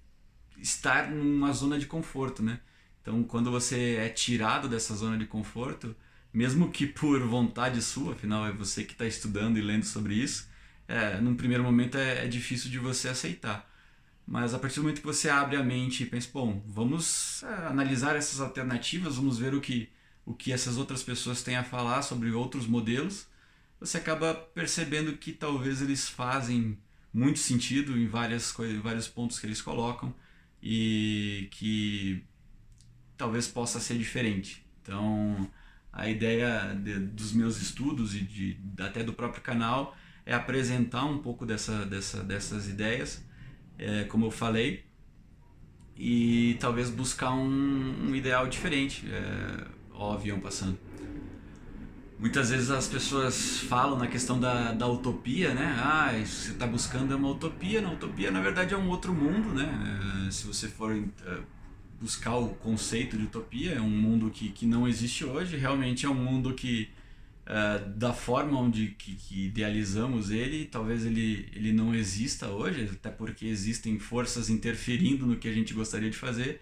estar 0.58 1.10
numa 1.10 1.52
zona 1.52 1.78
de 1.78 1.86
conforto, 1.86 2.42
né? 2.42 2.60
Então, 3.02 3.22
quando 3.24 3.50
você 3.50 3.96
é 3.96 4.08
tirado 4.08 4.68
dessa 4.68 4.94
zona 4.94 5.16
de 5.16 5.26
conforto, 5.26 5.96
mesmo 6.32 6.70
que 6.70 6.86
por 6.86 7.20
vontade 7.26 7.80
sua, 7.82 8.12
afinal 8.12 8.46
é 8.46 8.52
você 8.52 8.84
que 8.84 8.92
está 8.92 9.06
estudando 9.06 9.58
e 9.58 9.62
lendo 9.62 9.84
sobre 9.84 10.14
isso, 10.14 10.48
é, 10.86 11.20
num 11.20 11.34
primeiro 11.34 11.62
momento 11.64 11.96
é, 11.96 12.24
é, 12.24 12.28
difícil 12.28 12.70
de 12.70 12.78
você 12.78 13.08
aceitar. 13.08 13.67
Mas 14.30 14.52
a 14.52 14.58
partir 14.58 14.76
do 14.76 14.82
momento 14.82 15.00
que 15.00 15.06
você 15.06 15.30
abre 15.30 15.56
a 15.56 15.62
mente 15.62 16.02
e 16.02 16.06
pensa, 16.06 16.28
bom, 16.30 16.62
vamos 16.66 17.42
é, 17.42 17.66
analisar 17.66 18.14
essas 18.14 18.40
alternativas, 18.40 19.16
vamos 19.16 19.38
ver 19.38 19.54
o 19.54 19.60
que, 19.60 19.88
o 20.26 20.34
que 20.34 20.52
essas 20.52 20.76
outras 20.76 21.02
pessoas 21.02 21.42
têm 21.42 21.56
a 21.56 21.64
falar 21.64 22.02
sobre 22.02 22.30
outros 22.32 22.66
modelos, 22.66 23.26
você 23.80 23.96
acaba 23.96 24.34
percebendo 24.34 25.16
que 25.16 25.32
talvez 25.32 25.80
eles 25.80 26.06
fazem 26.06 26.78
muito 27.10 27.38
sentido 27.38 27.96
em 27.96 28.06
várias 28.06 28.52
coisas, 28.52 28.76
vários 28.82 29.08
pontos 29.08 29.38
que 29.38 29.46
eles 29.46 29.62
colocam 29.62 30.14
e 30.62 31.48
que 31.52 32.22
talvez 33.16 33.48
possa 33.48 33.80
ser 33.80 33.96
diferente. 33.96 34.62
Então, 34.82 35.50
a 35.90 36.06
ideia 36.06 36.74
de, 36.74 36.98
dos 36.98 37.32
meus 37.32 37.62
estudos 37.62 38.14
e 38.14 38.20
de, 38.20 38.60
até 38.78 39.02
do 39.02 39.14
próprio 39.14 39.42
canal 39.42 39.96
é 40.26 40.34
apresentar 40.34 41.06
um 41.06 41.16
pouco 41.16 41.46
dessa, 41.46 41.86
dessa, 41.86 42.22
dessas 42.22 42.68
ideias, 42.68 43.26
é, 43.78 44.04
como 44.04 44.26
eu 44.26 44.30
falei, 44.30 44.84
e 45.96 46.56
talvez 46.60 46.90
buscar 46.90 47.32
um, 47.32 48.08
um 48.08 48.14
ideal 48.14 48.46
diferente, 48.46 49.06
é, 49.10 49.66
ó, 49.92 50.14
avião 50.14 50.38
passando. 50.38 50.78
Muitas 52.18 52.50
vezes 52.50 52.70
as 52.70 52.88
pessoas 52.88 53.60
falam 53.60 53.96
na 53.96 54.08
questão 54.08 54.40
da, 54.40 54.72
da 54.72 54.88
utopia, 54.88 55.54
né? 55.54 55.76
Ah, 55.78 56.10
você 56.12 56.50
está 56.50 56.66
buscando 56.66 57.12
é 57.12 57.16
uma 57.16 57.28
utopia. 57.28 57.80
Na 57.80 57.92
utopia, 57.92 58.28
na 58.32 58.40
verdade, 58.40 58.74
é 58.74 58.76
um 58.76 58.88
outro 58.88 59.14
mundo, 59.14 59.54
né? 59.54 60.26
É, 60.26 60.30
se 60.30 60.44
você 60.44 60.66
for 60.66 60.92
é, 60.96 61.38
buscar 62.00 62.36
o 62.36 62.48
conceito 62.56 63.16
de 63.16 63.24
utopia, 63.24 63.74
é 63.74 63.80
um 63.80 63.88
mundo 63.88 64.30
que, 64.30 64.48
que 64.48 64.66
não 64.66 64.88
existe 64.88 65.24
hoje. 65.24 65.56
Realmente 65.56 66.06
é 66.06 66.08
um 66.08 66.14
mundo 66.14 66.54
que, 66.54 66.88
é, 67.50 67.78
da 67.78 68.12
forma 68.12 68.60
onde 68.60 68.88
que, 68.88 69.14
que, 69.14 69.46
idealizamos 69.46 70.30
ele, 70.30 70.66
talvez 70.66 71.06
ele, 71.06 71.48
ele 71.54 71.72
não 71.72 71.94
exista 71.94 72.48
hoje, 72.48 72.90
até 72.92 73.10
porque 73.10 73.46
existem 73.46 73.98
forças 73.98 74.50
interferindo 74.50 75.24
no 75.24 75.38
que 75.38 75.48
a 75.48 75.52
gente 75.54 75.72
gostaria 75.72 76.10
de 76.10 76.16
fazer. 76.18 76.60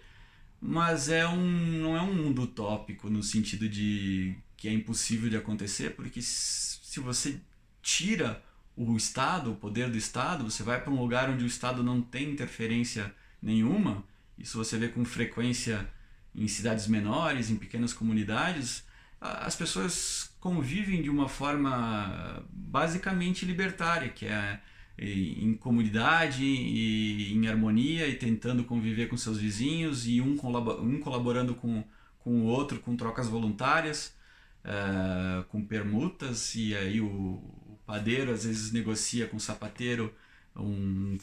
Mas 0.61 1.09
é 1.09 1.27
um, 1.27 1.45
não 1.81 1.97
é 1.97 2.01
um 2.01 2.13
mundo 2.13 2.43
utópico 2.43 3.09
no 3.09 3.21
sentido 3.21 3.67
de 3.67 4.37
que 4.55 4.69
é 4.69 4.71
impossível 4.71 5.29
de 5.29 5.35
acontecer, 5.35 5.89
porque 5.89 6.21
se 6.21 6.99
você 7.01 7.37
tira 7.81 8.41
o 8.73 8.95
Estado, 8.95 9.51
o 9.51 9.55
poder 9.55 9.89
do 9.89 9.97
Estado, 9.97 10.49
você 10.49 10.63
vai 10.63 10.81
para 10.81 10.91
um 10.91 11.01
lugar 11.01 11.29
onde 11.29 11.43
o 11.43 11.47
Estado 11.47 11.83
não 11.83 12.01
tem 12.01 12.31
interferência 12.31 13.13
nenhuma, 13.41 14.05
isso 14.37 14.57
você 14.57 14.77
vê 14.77 14.87
com 14.87 15.03
frequência 15.03 15.85
em 16.33 16.47
cidades 16.47 16.87
menores, 16.87 17.49
em 17.49 17.57
pequenas 17.57 17.91
comunidades, 17.91 18.85
as 19.19 19.55
pessoas 19.55 20.26
convivem 20.47 21.01
de 21.01 21.09
uma 21.09 21.27
forma 21.27 22.41
basicamente 22.49 23.45
libertária, 23.45 24.07
que 24.07 24.25
é 24.25 24.61
em 24.97 25.53
comunidade 25.55 26.41
e 26.41 27.33
em 27.33 27.47
harmonia 27.49 28.07
e 28.07 28.15
tentando 28.15 28.63
conviver 28.63 29.09
com 29.09 29.17
seus 29.17 29.39
vizinhos 29.39 30.07
e 30.07 30.21
um, 30.21 30.37
colaborando 30.37 31.53
com, 31.53 31.83
com 32.19 32.41
o 32.41 32.45
outro 32.45 32.79
com 32.79 32.95
trocas 32.95 33.27
voluntárias 33.27 34.15
uh, 34.63 35.43
com 35.49 35.63
permutas 35.63 36.55
e 36.55 36.73
aí 36.75 37.01
o, 37.01 37.43
padeiro 37.85 38.31
às 38.31 38.43
vezes 38.43 38.71
negocia 38.71 39.27
com 39.27 39.37
o 39.37 39.39
sapateiro 39.39 40.13
um, 40.55 41.17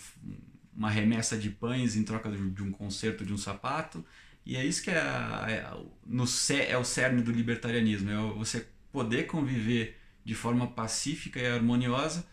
uma 0.74 0.88
remessa 0.88 1.36
de 1.36 1.50
pães 1.50 1.96
em 1.96 2.04
troca 2.04 2.30
de, 2.30 2.50
de, 2.50 2.62
um 2.62 2.70
conserto 2.70 3.24
de 3.24 3.32
um 3.32 3.38
sapato 3.38 4.04
e 4.46 4.56
é 4.56 4.64
isso 4.64 4.82
que 4.82 4.90
é, 4.90 4.94
é, 4.94 5.70
no, 6.06 6.24
é 6.68 6.78
o 6.78 6.84
cerne 6.84 7.22
do 7.22 7.32
libertarianismo 7.32 8.10
é 8.10 8.16
você 8.34 8.66
poder 8.94 9.26
conviver 9.26 9.98
de 10.24 10.36
forma 10.36 10.68
pacífica 10.68 11.40
e 11.40 11.46
harmoniosa 11.48 12.24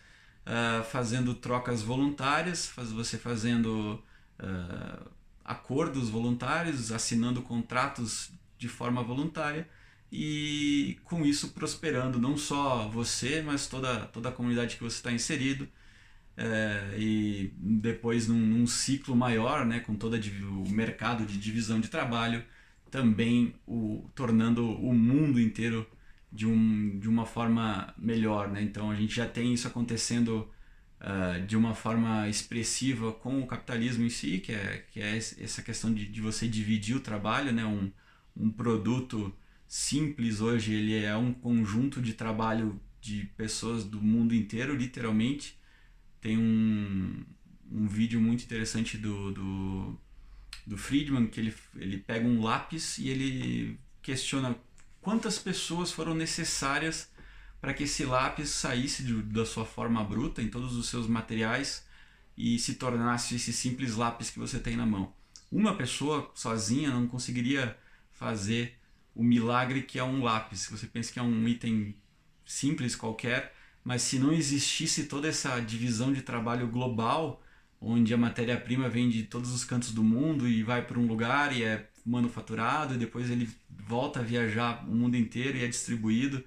uh, 0.46 0.84
fazendo 0.84 1.34
trocas 1.34 1.82
voluntárias 1.82 2.68
faz, 2.68 2.92
você 2.92 3.18
fazendo 3.18 4.00
uh, 4.38 5.10
acordos 5.44 6.08
voluntários 6.08 6.92
assinando 6.92 7.42
contratos 7.42 8.30
de 8.56 8.68
forma 8.68 9.02
voluntária 9.02 9.68
e 10.10 11.00
com 11.02 11.24
isso 11.24 11.48
prosperando 11.48 12.20
não 12.20 12.36
só 12.36 12.88
você, 12.88 13.42
mas 13.42 13.66
toda, 13.66 14.06
toda 14.06 14.28
a 14.28 14.32
comunidade 14.32 14.76
que 14.76 14.84
você 14.84 14.96
está 14.98 15.10
inserido. 15.10 15.68
É, 16.34 16.96
e 16.98 17.52
depois 17.58 18.26
num, 18.26 18.38
num, 18.38 18.66
ciclo 18.66 19.14
maior, 19.14 19.66
né, 19.66 19.80
com 19.80 19.94
todo 19.94 20.14
o 20.16 20.68
mercado 20.70 21.26
de 21.26 21.38
divisão 21.38 21.78
de 21.78 21.88
trabalho, 21.88 22.42
também 22.90 23.54
o, 23.66 24.10
tornando 24.14 24.70
o 24.70 24.94
mundo 24.94 25.40
inteiro 25.40 25.86
de, 26.32 26.46
um, 26.46 26.98
de 26.98 27.08
uma 27.08 27.26
forma 27.26 27.94
melhor. 27.98 28.48
Né? 28.50 28.62
Então 28.62 28.90
a 28.90 28.94
gente 28.94 29.14
já 29.14 29.26
tem 29.26 29.52
isso 29.52 29.68
acontecendo 29.68 30.48
uh, 31.00 31.46
de 31.46 31.56
uma 31.56 31.74
forma 31.74 32.28
expressiva 32.28 33.12
com 33.12 33.40
o 33.40 33.46
capitalismo 33.46 34.04
em 34.04 34.08
si, 34.08 34.38
que 34.38 34.52
é, 34.52 34.84
que 34.90 35.00
é 35.00 35.16
essa 35.16 35.62
questão 35.62 35.92
de, 35.92 36.06
de 36.06 36.20
você 36.20 36.48
dividir 36.48 36.96
o 36.96 37.00
trabalho, 37.00 37.52
né? 37.52 37.64
um, 37.66 37.92
um 38.36 38.50
produto 38.50 39.34
simples 39.68 40.40
hoje, 40.40 40.72
ele 40.74 41.02
é 41.02 41.16
um 41.16 41.32
conjunto 41.32 42.00
de 42.00 42.14
trabalho 42.14 42.80
de 43.00 43.24
pessoas 43.36 43.84
do 43.84 44.00
mundo 44.00 44.34
inteiro, 44.34 44.76
literalmente. 44.76 45.58
Tem 46.20 46.38
um, 46.38 47.24
um 47.70 47.86
vídeo 47.88 48.20
muito 48.20 48.44
interessante 48.44 48.96
do, 48.96 49.32
do, 49.32 50.00
do 50.66 50.76
Friedman, 50.78 51.26
que 51.26 51.40
ele, 51.40 51.54
ele 51.76 51.98
pega 51.98 52.26
um 52.26 52.42
lápis 52.42 52.98
e 52.98 53.08
ele 53.08 53.78
questiona 54.02 54.56
quantas 55.02 55.38
pessoas 55.38 55.92
foram 55.92 56.14
necessárias 56.14 57.10
para 57.60 57.74
que 57.74 57.82
esse 57.82 58.04
lápis 58.04 58.50
saísse 58.50 59.02
de, 59.02 59.22
da 59.22 59.44
sua 59.44 59.66
forma 59.66 60.02
bruta, 60.02 60.40
em 60.40 60.48
todos 60.48 60.74
os 60.76 60.88
seus 60.88 61.06
materiais, 61.06 61.84
e 62.36 62.58
se 62.58 62.74
tornasse 62.74 63.34
esse 63.34 63.52
simples 63.52 63.96
lápis 63.96 64.30
que 64.30 64.38
você 64.38 64.58
tem 64.58 64.76
na 64.76 64.86
mão. 64.86 65.12
Uma 65.50 65.76
pessoa 65.76 66.30
sozinha 66.34 66.90
não 66.90 67.06
conseguiria 67.06 67.76
fazer 68.10 68.78
o 69.14 69.22
milagre 69.22 69.82
que 69.82 69.98
é 69.98 70.04
um 70.04 70.22
lápis. 70.22 70.66
Você 70.70 70.86
pensa 70.86 71.12
que 71.12 71.18
é 71.18 71.22
um 71.22 71.46
item 71.46 71.94
simples 72.44 72.96
qualquer, 72.96 73.54
mas 73.84 74.02
se 74.02 74.18
não 74.18 74.32
existisse 74.32 75.04
toda 75.04 75.28
essa 75.28 75.60
divisão 75.60 76.12
de 76.12 76.22
trabalho 76.22 76.68
global, 76.68 77.42
onde 77.80 78.14
a 78.14 78.16
matéria-prima 78.16 78.88
vem 78.88 79.10
de 79.10 79.24
todos 79.24 79.52
os 79.52 79.64
cantos 79.64 79.92
do 79.92 80.02
mundo 80.02 80.48
e 80.48 80.62
vai 80.62 80.86
para 80.86 80.98
um 80.98 81.06
lugar 81.06 81.54
e 81.54 81.64
é 81.64 81.88
manufaturado 82.04 82.96
depois 82.96 83.30
ele 83.30 83.48
volta 83.70 84.20
a 84.20 84.22
viajar 84.22 84.84
o 84.88 84.94
mundo 84.94 85.16
inteiro 85.16 85.58
e 85.58 85.64
é 85.64 85.68
distribuído 85.68 86.44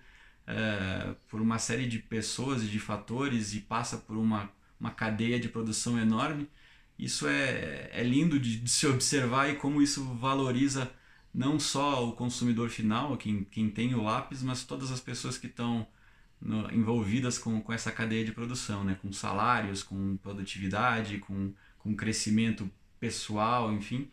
é, 0.47 1.15
por 1.27 1.41
uma 1.41 1.57
série 1.57 1.87
de 1.87 1.99
pessoas 1.99 2.63
e 2.63 2.67
de 2.67 2.79
fatores 2.79 3.53
e 3.53 3.59
passa 3.59 3.97
por 3.97 4.17
uma, 4.17 4.49
uma 4.79 4.91
cadeia 4.91 5.39
de 5.39 5.49
produção 5.49 5.99
enorme. 5.99 6.49
Isso 6.97 7.27
é, 7.27 7.89
é 7.91 8.03
lindo 8.03 8.39
de, 8.39 8.59
de 8.59 8.69
se 8.69 8.87
observar 8.87 9.49
e 9.49 9.55
como 9.55 9.81
isso 9.81 10.03
valoriza 10.15 10.91
não 11.33 11.59
só 11.59 12.07
o 12.07 12.13
consumidor 12.13 12.69
final, 12.69 13.17
quem, 13.17 13.43
quem 13.43 13.69
tem 13.69 13.93
o 13.93 14.03
lápis, 14.03 14.41
mas 14.41 14.63
todas 14.63 14.91
as 14.91 15.01
pessoas 15.01 15.37
que 15.37 15.47
estão 15.47 15.85
envolvidas 16.71 17.37
com, 17.37 17.59
com 17.61 17.73
essa 17.73 17.91
cadeia 17.91 18.23
de 18.23 18.31
produção, 18.31 18.83
né? 18.83 18.97
com 19.01 19.11
salários, 19.11 19.83
com 19.83 20.15
produtividade, 20.17 21.17
com, 21.19 21.53
com 21.79 21.95
crescimento 21.95 22.69
pessoal, 22.99 23.73
enfim. 23.73 24.09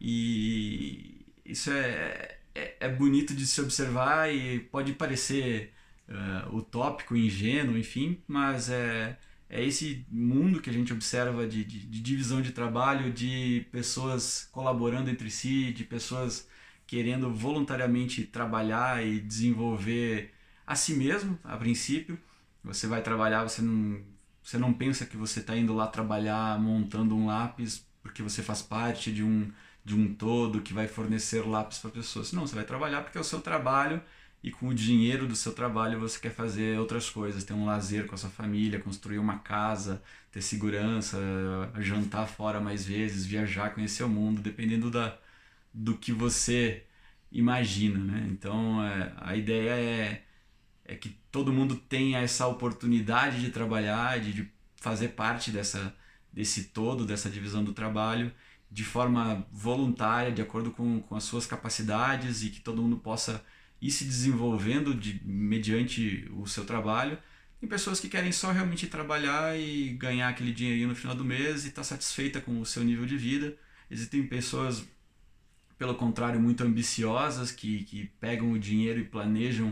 E 0.00 1.24
isso 1.44 1.70
é, 1.70 2.38
é, 2.54 2.76
é 2.80 2.88
bonito 2.88 3.34
de 3.34 3.46
se 3.46 3.60
observar 3.60 4.32
e 4.32 4.60
pode 4.60 4.92
parecer 4.92 5.72
uh, 6.08 6.56
utópico, 6.56 7.16
ingênuo, 7.16 7.76
enfim, 7.78 8.22
mas 8.26 8.70
é, 8.70 9.18
é 9.48 9.64
esse 9.64 10.04
mundo 10.10 10.60
que 10.60 10.70
a 10.70 10.72
gente 10.72 10.92
observa 10.92 11.46
de, 11.46 11.64
de, 11.64 11.86
de 11.86 12.00
divisão 12.00 12.40
de 12.42 12.52
trabalho, 12.52 13.12
de 13.12 13.66
pessoas 13.70 14.48
colaborando 14.52 15.10
entre 15.10 15.30
si, 15.30 15.72
de 15.72 15.84
pessoas 15.84 16.48
querendo 16.86 17.32
voluntariamente 17.32 18.24
trabalhar 18.24 19.04
e 19.04 19.20
desenvolver 19.20 20.32
a 20.66 20.74
si 20.74 20.94
mesmo, 20.94 21.38
a 21.44 21.56
princípio. 21.56 22.18
Você 22.62 22.86
vai 22.86 23.02
trabalhar, 23.02 23.42
você 23.42 23.62
não, 23.62 24.02
você 24.42 24.58
não 24.58 24.72
pensa 24.72 25.06
que 25.06 25.16
você 25.16 25.40
está 25.40 25.56
indo 25.56 25.74
lá 25.74 25.86
trabalhar 25.86 26.58
montando 26.60 27.16
um 27.16 27.26
lápis 27.26 27.86
porque 28.02 28.22
você 28.22 28.42
faz 28.42 28.60
parte 28.60 29.10
de 29.12 29.22
um, 29.22 29.50
de 29.84 29.94
um 29.94 30.14
todo 30.14 30.62
que 30.62 30.72
vai 30.72 30.88
fornecer 30.88 31.46
lápis 31.46 31.78
para 31.78 31.90
pessoas. 31.90 32.32
Não, 32.32 32.46
você 32.46 32.54
vai 32.54 32.64
trabalhar 32.64 33.02
porque 33.02 33.18
é 33.18 33.20
o 33.20 33.24
seu 33.24 33.40
trabalho 33.40 34.02
e 34.42 34.50
com 34.50 34.68
o 34.68 34.74
dinheiro 34.74 35.26
do 35.26 35.36
seu 35.36 35.52
trabalho 35.52 36.00
você 36.00 36.18
quer 36.18 36.30
fazer 36.30 36.78
outras 36.78 37.08
coisas, 37.10 37.44
ter 37.44 37.54
um 37.54 37.66
lazer 37.66 38.06
com 38.06 38.14
a 38.14 38.18
sua 38.18 38.30
família, 38.30 38.78
construir 38.80 39.18
uma 39.18 39.38
casa, 39.38 40.02
ter 40.30 40.42
segurança, 40.42 41.18
jantar 41.80 42.26
fora 42.26 42.60
mais 42.60 42.84
vezes, 42.84 43.26
viajar, 43.26 43.74
conhecer 43.74 44.04
o 44.04 44.08
mundo, 44.08 44.42
dependendo 44.42 44.90
da, 44.90 45.18
do 45.72 45.96
que 45.96 46.12
você 46.12 46.84
imagina, 47.32 47.98
né? 47.98 48.28
Então 48.30 48.82
é, 48.84 49.12
a 49.18 49.36
ideia 49.36 49.70
é, 49.70 50.22
é 50.84 50.94
que 50.94 51.10
todo 51.30 51.52
mundo 51.52 51.76
tenha 51.76 52.20
essa 52.20 52.46
oportunidade 52.46 53.40
de 53.40 53.50
trabalhar, 53.50 54.20
de, 54.20 54.32
de 54.32 54.52
fazer 54.76 55.08
parte 55.08 55.50
dessa, 55.50 55.94
desse 56.32 56.64
todo, 56.64 57.06
dessa 57.06 57.30
divisão 57.30 57.64
do 57.64 57.72
trabalho 57.72 58.32
de 58.74 58.82
forma 58.82 59.46
voluntária, 59.52 60.32
de 60.32 60.42
acordo 60.42 60.72
com, 60.72 61.00
com 61.00 61.14
as 61.14 61.22
suas 61.22 61.46
capacidades 61.46 62.42
e 62.42 62.50
que 62.50 62.60
todo 62.60 62.82
mundo 62.82 62.96
possa 62.96 63.40
ir 63.80 63.92
se 63.92 64.04
desenvolvendo 64.04 64.92
de, 64.92 65.20
mediante 65.24 66.28
o 66.36 66.44
seu 66.44 66.64
trabalho. 66.64 67.16
Tem 67.60 67.68
pessoas 67.68 68.00
que 68.00 68.08
querem 68.08 68.32
só 68.32 68.50
realmente 68.50 68.88
trabalhar 68.88 69.56
e 69.56 69.90
ganhar 69.90 70.28
aquele 70.28 70.52
dinheirinho 70.52 70.88
no 70.88 70.96
final 70.96 71.14
do 71.14 71.24
mês 71.24 71.64
e 71.64 71.68
estar 71.68 71.82
tá 71.82 71.84
satisfeita 71.84 72.40
com 72.40 72.60
o 72.60 72.66
seu 72.66 72.82
nível 72.82 73.06
de 73.06 73.16
vida. 73.16 73.56
Existem 73.88 74.26
pessoas, 74.26 74.84
pelo 75.78 75.94
contrário, 75.94 76.40
muito 76.40 76.64
ambiciosas 76.64 77.52
que, 77.52 77.84
que 77.84 78.06
pegam 78.18 78.50
o 78.50 78.58
dinheiro 78.58 78.98
e 78.98 79.04
planejam 79.04 79.68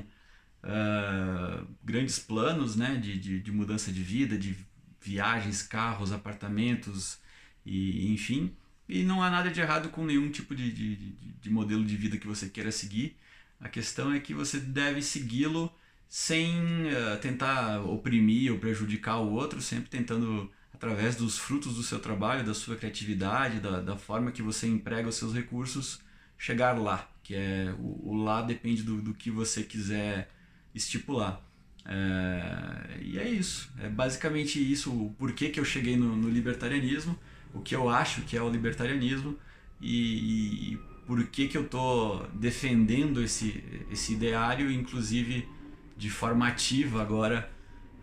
uh, 0.63 1.67
grandes 1.83 2.21
planos 2.21 2.77
né, 2.77 2.95
de, 3.03 3.19
de, 3.19 3.41
de 3.41 3.51
mudança 3.51 3.91
de 3.91 4.01
vida, 4.01 4.39
de 4.39 4.57
viagens, 5.01 5.61
carros, 5.61 6.13
apartamentos 6.13 7.19
e 7.67 8.13
enfim. 8.13 8.57
E 8.89 9.03
não 9.03 9.23
há 9.23 9.31
nada 9.31 9.51
de 9.51 9.61
errado 9.61 9.89
com 9.91 10.05
nenhum 10.05 10.31
tipo 10.31 10.55
de, 10.55 10.71
de, 10.71 10.97
de 11.41 11.51
modelo 11.51 11.85
de 11.85 11.97
vida 11.97 12.17
que 12.17 12.27
você 12.27 12.49
queira 12.49 12.71
seguir. 12.71 13.17
A 13.61 13.69
questão 13.69 14.13
é 14.13 14.21
que 14.21 14.35
você 14.35 14.59
deve 14.59 15.01
segui-lo 15.03 15.73
sem 16.09 16.53
uh, 16.89 17.17
tentar 17.21 17.81
oprimir 17.81 18.53
ou 18.53 18.59
prejudicar 18.59 19.19
o 19.19 19.33
outro, 19.33 19.63
sempre 19.63 19.89
tentando, 19.89 20.51
através 20.75 21.17
dos 21.17 21.39
frutos 21.39 21.77
do 21.77 21.83
seu 21.83 21.99
trabalho, 21.99 22.45
da 22.45 22.53
sua 22.53 22.77
criatividade, 22.77 23.61
da, 23.61 23.81
da 23.81 23.97
forma 23.97 24.33
que 24.33 24.43
você 24.43 24.67
emprega 24.67 25.09
os 25.09 25.15
seus 25.15 25.33
recursos, 25.33 26.01
chegar 26.37 26.79
lá. 26.79 27.09
Que 27.23 27.35
é 27.35 27.75
o, 27.79 28.11
o 28.11 28.15
lá 28.23 28.43
depende 28.43 28.83
do, 28.83 29.01
do 29.01 29.15
que 29.15 29.31
você 29.31 29.63
quiser 29.63 30.29
estipular. 30.75 31.41
É, 31.85 32.99
e 33.01 33.19
é 33.19 33.29
isso. 33.29 33.73
É 33.79 33.89
basicamente 33.89 34.59
isso 34.61 34.91
o 34.91 35.15
porquê 35.19 35.49
que 35.49 35.61
eu 35.61 35.65
cheguei 35.65 35.97
no, 35.97 36.17
no 36.17 36.29
libertarianismo, 36.29 37.19
o 37.55 37.61
que 37.61 37.75
eu 37.75 37.89
acho 37.89 38.23
que 38.23 38.37
é 38.37 38.43
o 38.43 38.49
libertarianismo 38.49 39.37
e, 39.81 40.73
e 40.73 40.77
por 41.07 41.25
que, 41.27 41.49
que 41.49 41.57
eu 41.57 41.65
estou 41.65 42.27
defendendo 42.35 43.23
esse, 43.23 43.63
esse 43.91 44.15
ideário, 44.15 44.71
inclusive 44.71 45.49
de 45.97 46.11
forma 46.11 46.49
ativa 46.49 47.03
agora 47.03 47.51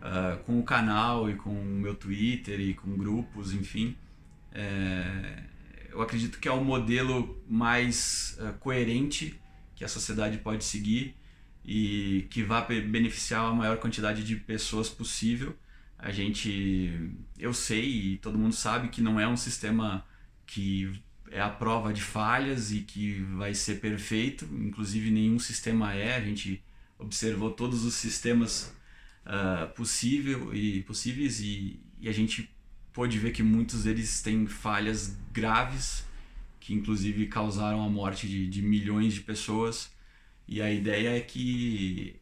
uh, 0.00 0.42
com 0.44 0.58
o 0.58 0.62
canal 0.62 1.30
e 1.30 1.34
com 1.34 1.50
o 1.50 1.64
meu 1.64 1.94
Twitter 1.94 2.60
e 2.60 2.74
com 2.74 2.96
grupos, 2.96 3.52
enfim. 3.52 3.96
É, 4.52 5.44
eu 5.90 6.00
acredito 6.00 6.38
que 6.38 6.48
é 6.48 6.52
o 6.52 6.64
modelo 6.64 7.42
mais 7.48 8.38
uh, 8.40 8.52
coerente 8.58 9.38
que 9.74 9.84
a 9.84 9.88
sociedade 9.88 10.38
pode 10.38 10.64
seguir 10.64 11.16
e 11.64 12.26
que 12.30 12.42
vá 12.42 12.60
beneficiar 12.62 13.44
a 13.44 13.52
maior 13.52 13.78
quantidade 13.78 14.24
de 14.24 14.36
pessoas 14.36 14.88
possível. 14.88 15.54
A 16.02 16.10
gente, 16.10 17.10
eu 17.38 17.52
sei 17.52 18.12
e 18.12 18.16
todo 18.18 18.38
mundo 18.38 18.54
sabe 18.54 18.88
que 18.88 19.02
não 19.02 19.20
é 19.20 19.28
um 19.28 19.36
sistema 19.36 20.04
que 20.46 20.90
é 21.30 21.40
a 21.40 21.50
prova 21.50 21.92
de 21.92 22.00
falhas 22.00 22.72
e 22.72 22.80
que 22.80 23.20
vai 23.36 23.54
ser 23.54 23.80
perfeito. 23.80 24.46
Inclusive, 24.46 25.10
nenhum 25.10 25.38
sistema 25.38 25.92
é. 25.92 26.16
A 26.16 26.20
gente 26.20 26.62
observou 26.98 27.50
todos 27.50 27.84
os 27.84 27.94
sistemas 27.94 28.74
uh, 29.26 29.72
possível 29.74 30.54
e, 30.54 30.82
possíveis 30.84 31.40
e, 31.40 31.78
e 32.00 32.08
a 32.08 32.12
gente 32.12 32.50
pôde 32.92 33.18
ver 33.18 33.32
que 33.32 33.42
muitos 33.42 33.84
deles 33.84 34.22
têm 34.22 34.46
falhas 34.46 35.16
graves 35.32 36.04
que, 36.58 36.74
inclusive, 36.74 37.26
causaram 37.26 37.82
a 37.84 37.88
morte 37.90 38.26
de, 38.26 38.48
de 38.48 38.62
milhões 38.62 39.12
de 39.12 39.20
pessoas. 39.20 39.90
E 40.48 40.62
a 40.62 40.72
ideia 40.72 41.16
é 41.16 41.20
que 41.20 42.16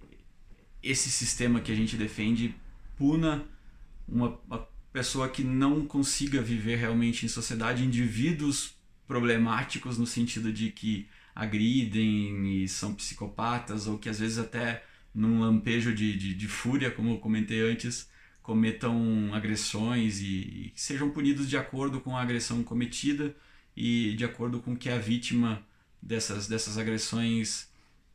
esse 0.82 1.10
sistema 1.10 1.60
que 1.60 1.70
a 1.70 1.74
gente 1.74 1.96
defende 1.96 2.54
puna 2.96 3.46
uma, 4.08 4.38
uma 4.46 4.68
pessoa 4.92 5.28
que 5.28 5.44
não 5.44 5.86
consiga 5.86 6.40
viver 6.40 6.76
realmente 6.76 7.26
em 7.26 7.28
sociedade, 7.28 7.84
indivíduos 7.84 8.74
problemáticos 9.06 9.98
no 9.98 10.06
sentido 10.06 10.52
de 10.52 10.70
que 10.70 11.08
agridem 11.34 12.62
e 12.62 12.68
são 12.68 12.94
psicopatas 12.94 13.86
ou 13.86 13.98
que 13.98 14.08
às 14.08 14.18
vezes 14.18 14.38
até 14.38 14.84
num 15.14 15.40
lampejo 15.40 15.94
de, 15.94 16.16
de, 16.16 16.34
de 16.34 16.48
fúria, 16.48 16.90
como 16.90 17.12
eu 17.12 17.18
comentei 17.18 17.60
antes, 17.60 18.10
cometam 18.42 19.32
agressões 19.34 20.20
e, 20.20 20.24
e, 20.26 20.72
sejam 20.74 21.10
punidos 21.10 21.48
de 21.48 21.56
acordo 21.56 22.00
com 22.00 22.16
a 22.16 22.22
agressão 22.22 22.62
cometida 22.62 23.34
e 23.76 24.14
de 24.16 24.24
acordo 24.24 24.60
com 24.60 24.72
o 24.72 24.76
que 24.76 24.88
a 24.88 24.98
vítima 24.98 25.62
dessas, 26.00 26.48
dessas 26.48 26.78
agressões 26.78 27.68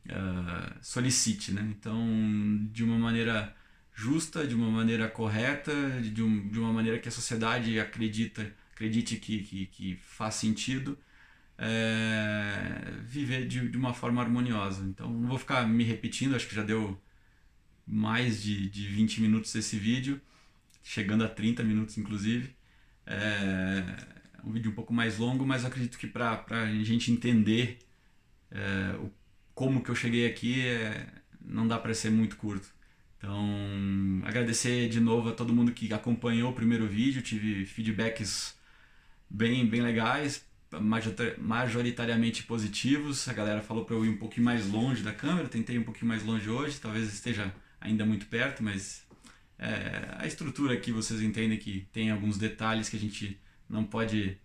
uh, 0.06 0.74
solicite. 0.82 1.52
Né? 1.52 1.74
Então, 1.78 1.98
de 2.72 2.82
uma 2.82 2.98
maneira 2.98 3.54
justa, 3.94 4.46
de 4.46 4.54
uma 4.54 4.70
maneira 4.70 5.08
correta, 5.08 5.72
de, 6.00 6.22
um, 6.22 6.48
de 6.48 6.58
uma 6.58 6.72
maneira 6.72 6.98
que 6.98 7.08
a 7.08 7.12
sociedade 7.12 7.78
acredita 7.78 8.52
acredite 8.74 9.16
que, 9.16 9.42
que, 9.42 9.66
que 9.66 9.96
faz 10.02 10.34
sentido, 10.34 10.98
é, 11.56 12.92
viver 13.02 13.46
de, 13.46 13.68
de 13.68 13.76
uma 13.76 13.94
forma 13.94 14.20
harmoniosa. 14.20 14.84
Então 14.84 15.08
não 15.08 15.28
vou 15.28 15.38
ficar 15.38 15.66
me 15.68 15.84
repetindo, 15.84 16.34
acho 16.34 16.48
que 16.48 16.54
já 16.54 16.62
deu 16.62 17.00
mais 17.86 18.42
de, 18.42 18.68
de 18.68 18.86
20 18.88 19.20
minutos 19.20 19.54
esse 19.54 19.78
vídeo, 19.78 20.20
chegando 20.82 21.24
a 21.24 21.28
30 21.28 21.62
minutos 21.62 21.96
inclusive. 21.96 22.54
É 23.06 24.14
um 24.44 24.52
vídeo 24.52 24.70
um 24.70 24.74
pouco 24.74 24.92
mais 24.92 25.18
longo, 25.18 25.46
mas 25.46 25.64
acredito 25.64 25.98
que 25.98 26.06
para 26.06 26.44
a 26.48 26.84
gente 26.84 27.10
entender 27.10 27.78
é, 28.50 28.96
o, 28.98 29.10
como 29.54 29.82
que 29.82 29.90
eu 29.90 29.94
cheguei 29.94 30.26
aqui, 30.26 30.66
é, 30.66 31.06
não 31.40 31.66
dá 31.66 31.78
para 31.78 31.94
ser 31.94 32.10
muito 32.10 32.36
curto. 32.36 32.73
Então, 33.24 34.20
agradecer 34.22 34.86
de 34.90 35.00
novo 35.00 35.30
a 35.30 35.32
todo 35.32 35.50
mundo 35.50 35.72
que 35.72 35.90
acompanhou 35.94 36.50
o 36.50 36.54
primeiro 36.54 36.86
vídeo, 36.86 37.22
tive 37.22 37.64
feedbacks 37.64 38.54
bem, 39.30 39.66
bem 39.66 39.80
legais, 39.80 40.44
majoritariamente 41.38 42.42
positivos. 42.42 43.26
A 43.26 43.32
galera 43.32 43.62
falou 43.62 43.86
para 43.86 43.96
eu 43.96 44.04
ir 44.04 44.10
um 44.10 44.18
pouquinho 44.18 44.44
mais 44.44 44.68
longe 44.68 45.02
da 45.02 45.10
câmera, 45.10 45.48
tentei 45.48 45.78
um 45.78 45.82
pouquinho 45.82 46.06
mais 46.06 46.22
longe 46.22 46.50
hoje, 46.50 46.78
talvez 46.78 47.10
esteja 47.10 47.50
ainda 47.80 48.04
muito 48.04 48.26
perto, 48.26 48.62
mas 48.62 49.06
é, 49.58 50.16
a 50.18 50.26
estrutura 50.26 50.74
aqui 50.74 50.92
vocês 50.92 51.22
entendem 51.22 51.56
que 51.56 51.88
tem 51.94 52.10
alguns 52.10 52.36
detalhes 52.36 52.90
que 52.90 52.96
a 52.98 53.00
gente 53.00 53.40
não 53.66 53.84
pode 53.84 54.36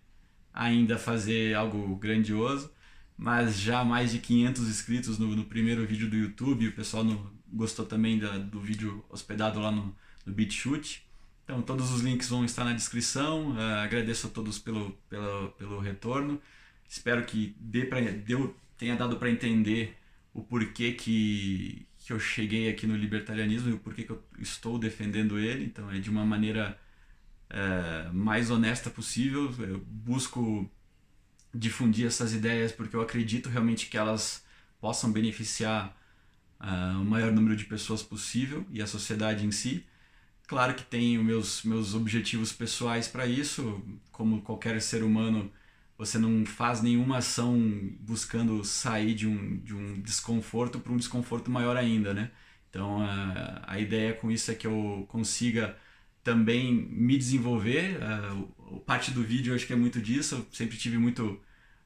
ainda 0.54 0.96
fazer 0.96 1.54
algo 1.54 1.96
grandioso, 1.96 2.72
mas 3.14 3.60
já 3.60 3.84
mais 3.84 4.10
de 4.10 4.20
500 4.20 4.68
inscritos 4.68 5.18
no, 5.18 5.36
no 5.36 5.44
primeiro 5.44 5.86
vídeo 5.86 6.08
do 6.08 6.16
YouTube, 6.16 6.68
o 6.68 6.72
pessoal 6.72 7.04
no, 7.04 7.39
gostou 7.52 7.84
também 7.86 8.18
da, 8.18 8.38
do 8.38 8.60
vídeo 8.60 9.04
hospedado 9.08 9.60
lá 9.60 9.70
no, 9.70 9.94
no 10.24 10.32
BitChute. 10.32 11.06
Então, 11.44 11.62
todos 11.62 11.90
os 11.90 12.00
links 12.02 12.28
vão 12.28 12.44
estar 12.44 12.64
na 12.64 12.72
descrição. 12.72 13.50
Uh, 13.52 13.60
agradeço 13.82 14.28
a 14.28 14.30
todos 14.30 14.58
pelo, 14.58 14.92
pelo, 15.08 15.48
pelo 15.52 15.80
retorno. 15.80 16.40
Espero 16.88 17.24
que 17.24 17.56
dê 17.58 17.84
pra, 17.84 18.00
deu, 18.00 18.56
tenha 18.78 18.96
dado 18.96 19.16
para 19.16 19.30
entender 19.30 19.96
o 20.32 20.42
porquê 20.42 20.92
que, 20.92 21.86
que 21.98 22.12
eu 22.12 22.20
cheguei 22.20 22.68
aqui 22.68 22.86
no 22.86 22.96
libertarianismo 22.96 23.70
e 23.70 23.72
o 23.72 23.78
porquê 23.78 24.04
que 24.04 24.10
eu 24.10 24.22
estou 24.38 24.78
defendendo 24.78 25.38
ele. 25.38 25.64
Então, 25.64 25.90
é 25.90 25.98
de 25.98 26.08
uma 26.08 26.24
maneira 26.24 26.78
uh, 27.50 28.14
mais 28.14 28.50
honesta 28.50 28.88
possível. 28.88 29.52
Eu 29.58 29.80
busco 29.80 30.70
difundir 31.52 32.06
essas 32.06 32.32
ideias 32.32 32.70
porque 32.70 32.94
eu 32.94 33.00
acredito 33.00 33.48
realmente 33.48 33.88
que 33.88 33.98
elas 33.98 34.44
possam 34.80 35.10
beneficiar 35.10 35.99
uh, 36.60 37.00
o 37.00 37.04
maior 37.04 37.32
número 37.32 37.56
de 37.56 37.64
pessoas 37.64 38.02
possível 38.02 38.66
e 38.70 38.82
a 38.82 38.86
sociedade 38.86 39.46
em 39.46 39.50
si. 39.50 39.84
Claro 40.46 40.74
que 40.74 40.82
tenho 40.82 41.22
meus, 41.22 41.62
meus 41.62 41.94
objetivos 41.94 42.52
pessoais 42.52 43.06
para 43.06 43.26
isso, 43.26 43.82
como 44.10 44.42
qualquer 44.42 44.80
ser 44.82 45.02
humano, 45.02 45.50
você 45.96 46.18
não 46.18 46.44
faz 46.46 46.82
nenhuma 46.82 47.18
ação 47.18 47.58
buscando 48.00 48.64
sair 48.64 49.14
de 49.14 49.26
um, 49.26 49.58
de 49.58 49.74
um 49.74 50.00
desconforto 50.00 50.80
para 50.80 50.92
um 50.92 50.96
desconforto 50.96 51.50
maior 51.50 51.76
ainda, 51.76 52.14
né? 52.14 52.30
Então 52.68 53.00
a, 53.02 53.62
a 53.66 53.78
ideia 53.78 54.14
com 54.14 54.30
isso 54.30 54.50
é 54.50 54.54
que 54.54 54.66
eu 54.66 55.04
consiga 55.08 55.76
também 56.22 56.72
me 56.72 57.18
desenvolver. 57.18 57.98
Uh, 57.98 58.80
parte 58.80 59.10
do 59.10 59.22
vídeo 59.22 59.52
eu 59.52 59.56
acho 59.56 59.66
que 59.66 59.72
é 59.72 59.76
muito 59.76 60.00
disso. 60.00 60.36
Eu 60.36 60.46
sempre 60.52 60.76
tive 60.78 60.98
muito 60.98 61.40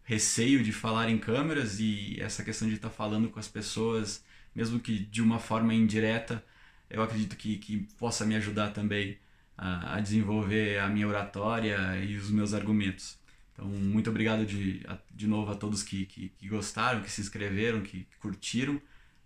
receio 0.05 0.63
de 0.63 0.73
falar 0.73 1.11
em 1.11 1.19
câmeras 1.19 1.81
e 1.81 2.17
essa 2.21 2.45
questão 2.45 2.69
de 2.69 2.75
estar 2.75 2.91
tá 2.91 2.95
falando 2.95 3.29
com 3.29 3.41
as 3.41 3.49
pessoas, 3.49 4.25
mesmo 4.55 4.81
que 4.81 4.99
de 4.99 5.23
uma 5.23 5.39
forma 5.39 5.75
indireta, 5.75 6.45
eu 6.89 7.03
acredito 7.03 7.37
que, 7.37 7.57
que 7.59 7.89
possa 7.99 8.25
me 8.25 8.37
ajudar 8.37 8.71
também 8.71 9.19
a, 9.57 9.97
a 9.97 10.01
desenvolver 10.01 10.79
a 10.79 10.89
minha 10.89 11.09
oratória 11.09 11.77
e 12.05 12.17
os 12.17 12.31
meus 12.31 12.55
argumentos. 12.55 13.19
Então, 13.53 13.67
muito 13.67 14.11
obrigado 14.11 14.45
de, 14.45 14.85
de 15.13 15.27
novo 15.27 15.53
a 15.53 15.55
todos 15.55 15.83
que, 15.83 16.07
que, 16.07 16.29
que 16.31 16.49
gostaram, 16.49 17.03
que 17.03 17.11
se 17.11 17.21
inscreveram, 17.21 17.83
que, 17.83 18.07
curtiram. 18.21 18.81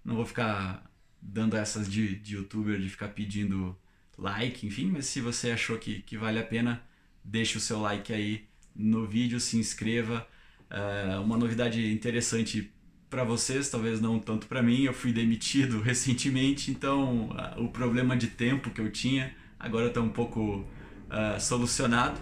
Não 0.05 0.17
vou 0.17 0.27
ficar 0.27 0.85
dando 1.21 1.57
essas 1.57 1.91
de, 1.91 2.15
de 2.17 2.35
youtuber, 2.35 2.79
de 2.79 2.89
ficar 2.89 3.09
pedindo 3.09 3.77
like, 4.17 4.67
enfim, 4.67 4.91
mas 4.91 5.07
se 5.07 5.21
você 5.21 5.51
achou 5.51 5.79
que, 5.79 6.03
que 6.03 6.17
vale 6.17 6.39
a 6.39 6.45
pena, 6.45 6.83
deixe 7.25 7.57
o 7.57 7.61
seu 7.61 7.81
like 7.81 8.13
aí 8.13 8.47
no 8.75 9.07
vídeo, 9.07 9.41
se 9.41 9.57
inscreva. 9.57 10.27
Uh, 10.71 11.23
uma 11.23 11.39
novidade 11.39 11.91
interessante 11.91 12.71
para 13.09 13.25
vocês, 13.25 13.69
talvez 13.71 14.01
não 14.01 14.19
tanto 14.19 14.47
para 14.47 14.63
mim, 14.63 14.83
eu 14.83 14.93
fui 14.93 15.13
demitido 15.13 15.81
recentemente, 15.83 16.71
então 16.71 17.31
o 17.57 17.69
problema 17.69 18.17
de 18.17 18.29
tempo 18.29 18.71
que 18.71 18.81
eu 18.81 18.91
tinha 18.91 19.33
agora 19.59 19.89
está 19.89 20.01
um 20.01 20.11
pouco 20.11 20.65
uh, 21.11 21.41
solucionado 21.41 22.19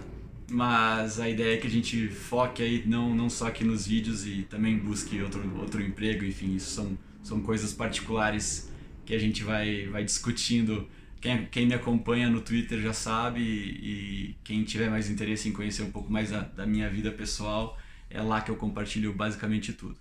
mas 0.49 1.19
a 1.19 1.29
ideia 1.29 1.55
é 1.55 1.57
que 1.57 1.67
a 1.67 1.69
gente 1.69 2.07
foque 2.07 2.63
aí 2.63 2.83
não, 2.85 3.13
não 3.13 3.29
só 3.29 3.47
aqui 3.47 3.63
nos 3.63 3.85
vídeos 3.87 4.25
e 4.25 4.43
também 4.43 4.77
busque 4.77 5.21
outro, 5.21 5.43
outro 5.59 5.81
emprego, 5.81 6.23
enfim, 6.23 6.55
isso 6.55 6.71
são, 6.71 6.97
são 7.21 7.41
coisas 7.41 7.73
particulares 7.73 8.71
que 9.05 9.13
a 9.13 9.19
gente 9.19 9.43
vai, 9.43 9.87
vai 9.87 10.05
discutindo. 10.05 10.87
Quem, 11.19 11.45
quem 11.47 11.65
me 11.65 11.73
acompanha 11.73 12.29
no 12.29 12.39
Twitter 12.39 12.79
já 12.79 12.93
sabe 12.93 13.41
e, 13.41 14.29
e 14.29 14.35
quem 14.43 14.63
tiver 14.63 14.89
mais 14.89 15.09
interesse 15.09 15.49
em 15.49 15.51
conhecer 15.51 15.83
um 15.83 15.91
pouco 15.91 16.11
mais 16.11 16.31
da, 16.31 16.41
da 16.41 16.65
minha 16.65 16.89
vida 16.89 17.11
pessoal, 17.11 17.77
é 18.09 18.21
lá 18.21 18.39
que 18.39 18.49
eu 18.49 18.55
compartilho 18.55 19.11
basicamente 19.13 19.73
tudo. 19.73 19.97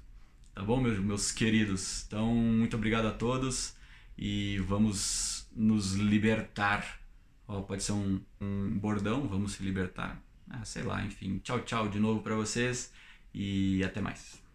Tá 0.57 0.62
bom, 0.62 0.81
meus, 0.81 0.99
meus 0.99 1.33
queridos? 1.33 2.05
Então, 2.07 2.35
muito 2.35 2.79
obrigado 2.79 3.07
a 3.07 3.11
todos 3.11 3.77
e 4.16 4.59
vamos 4.61 5.47
nos 5.55 5.92
libertar. 5.97 6.99
Oh, 7.47 7.61
pode 7.62 7.83
ser 7.83 7.92
um, 7.92 8.19
um 8.40 8.79
bordão, 8.79 9.29
vamos 9.29 9.53
se 9.53 9.62
libertar. 9.62 10.19
Ah, 10.49 10.64
sei 10.64 10.83
lá, 10.83 11.05
enfim. 11.05 11.38
Tchau, 11.45 11.61
tchau 11.61 11.90
de 11.90 12.01
novo 12.01 12.23
para 12.23 12.35
vocês 12.35 12.90
e 13.35 13.85
até 13.85 14.01
mais. 14.01 14.45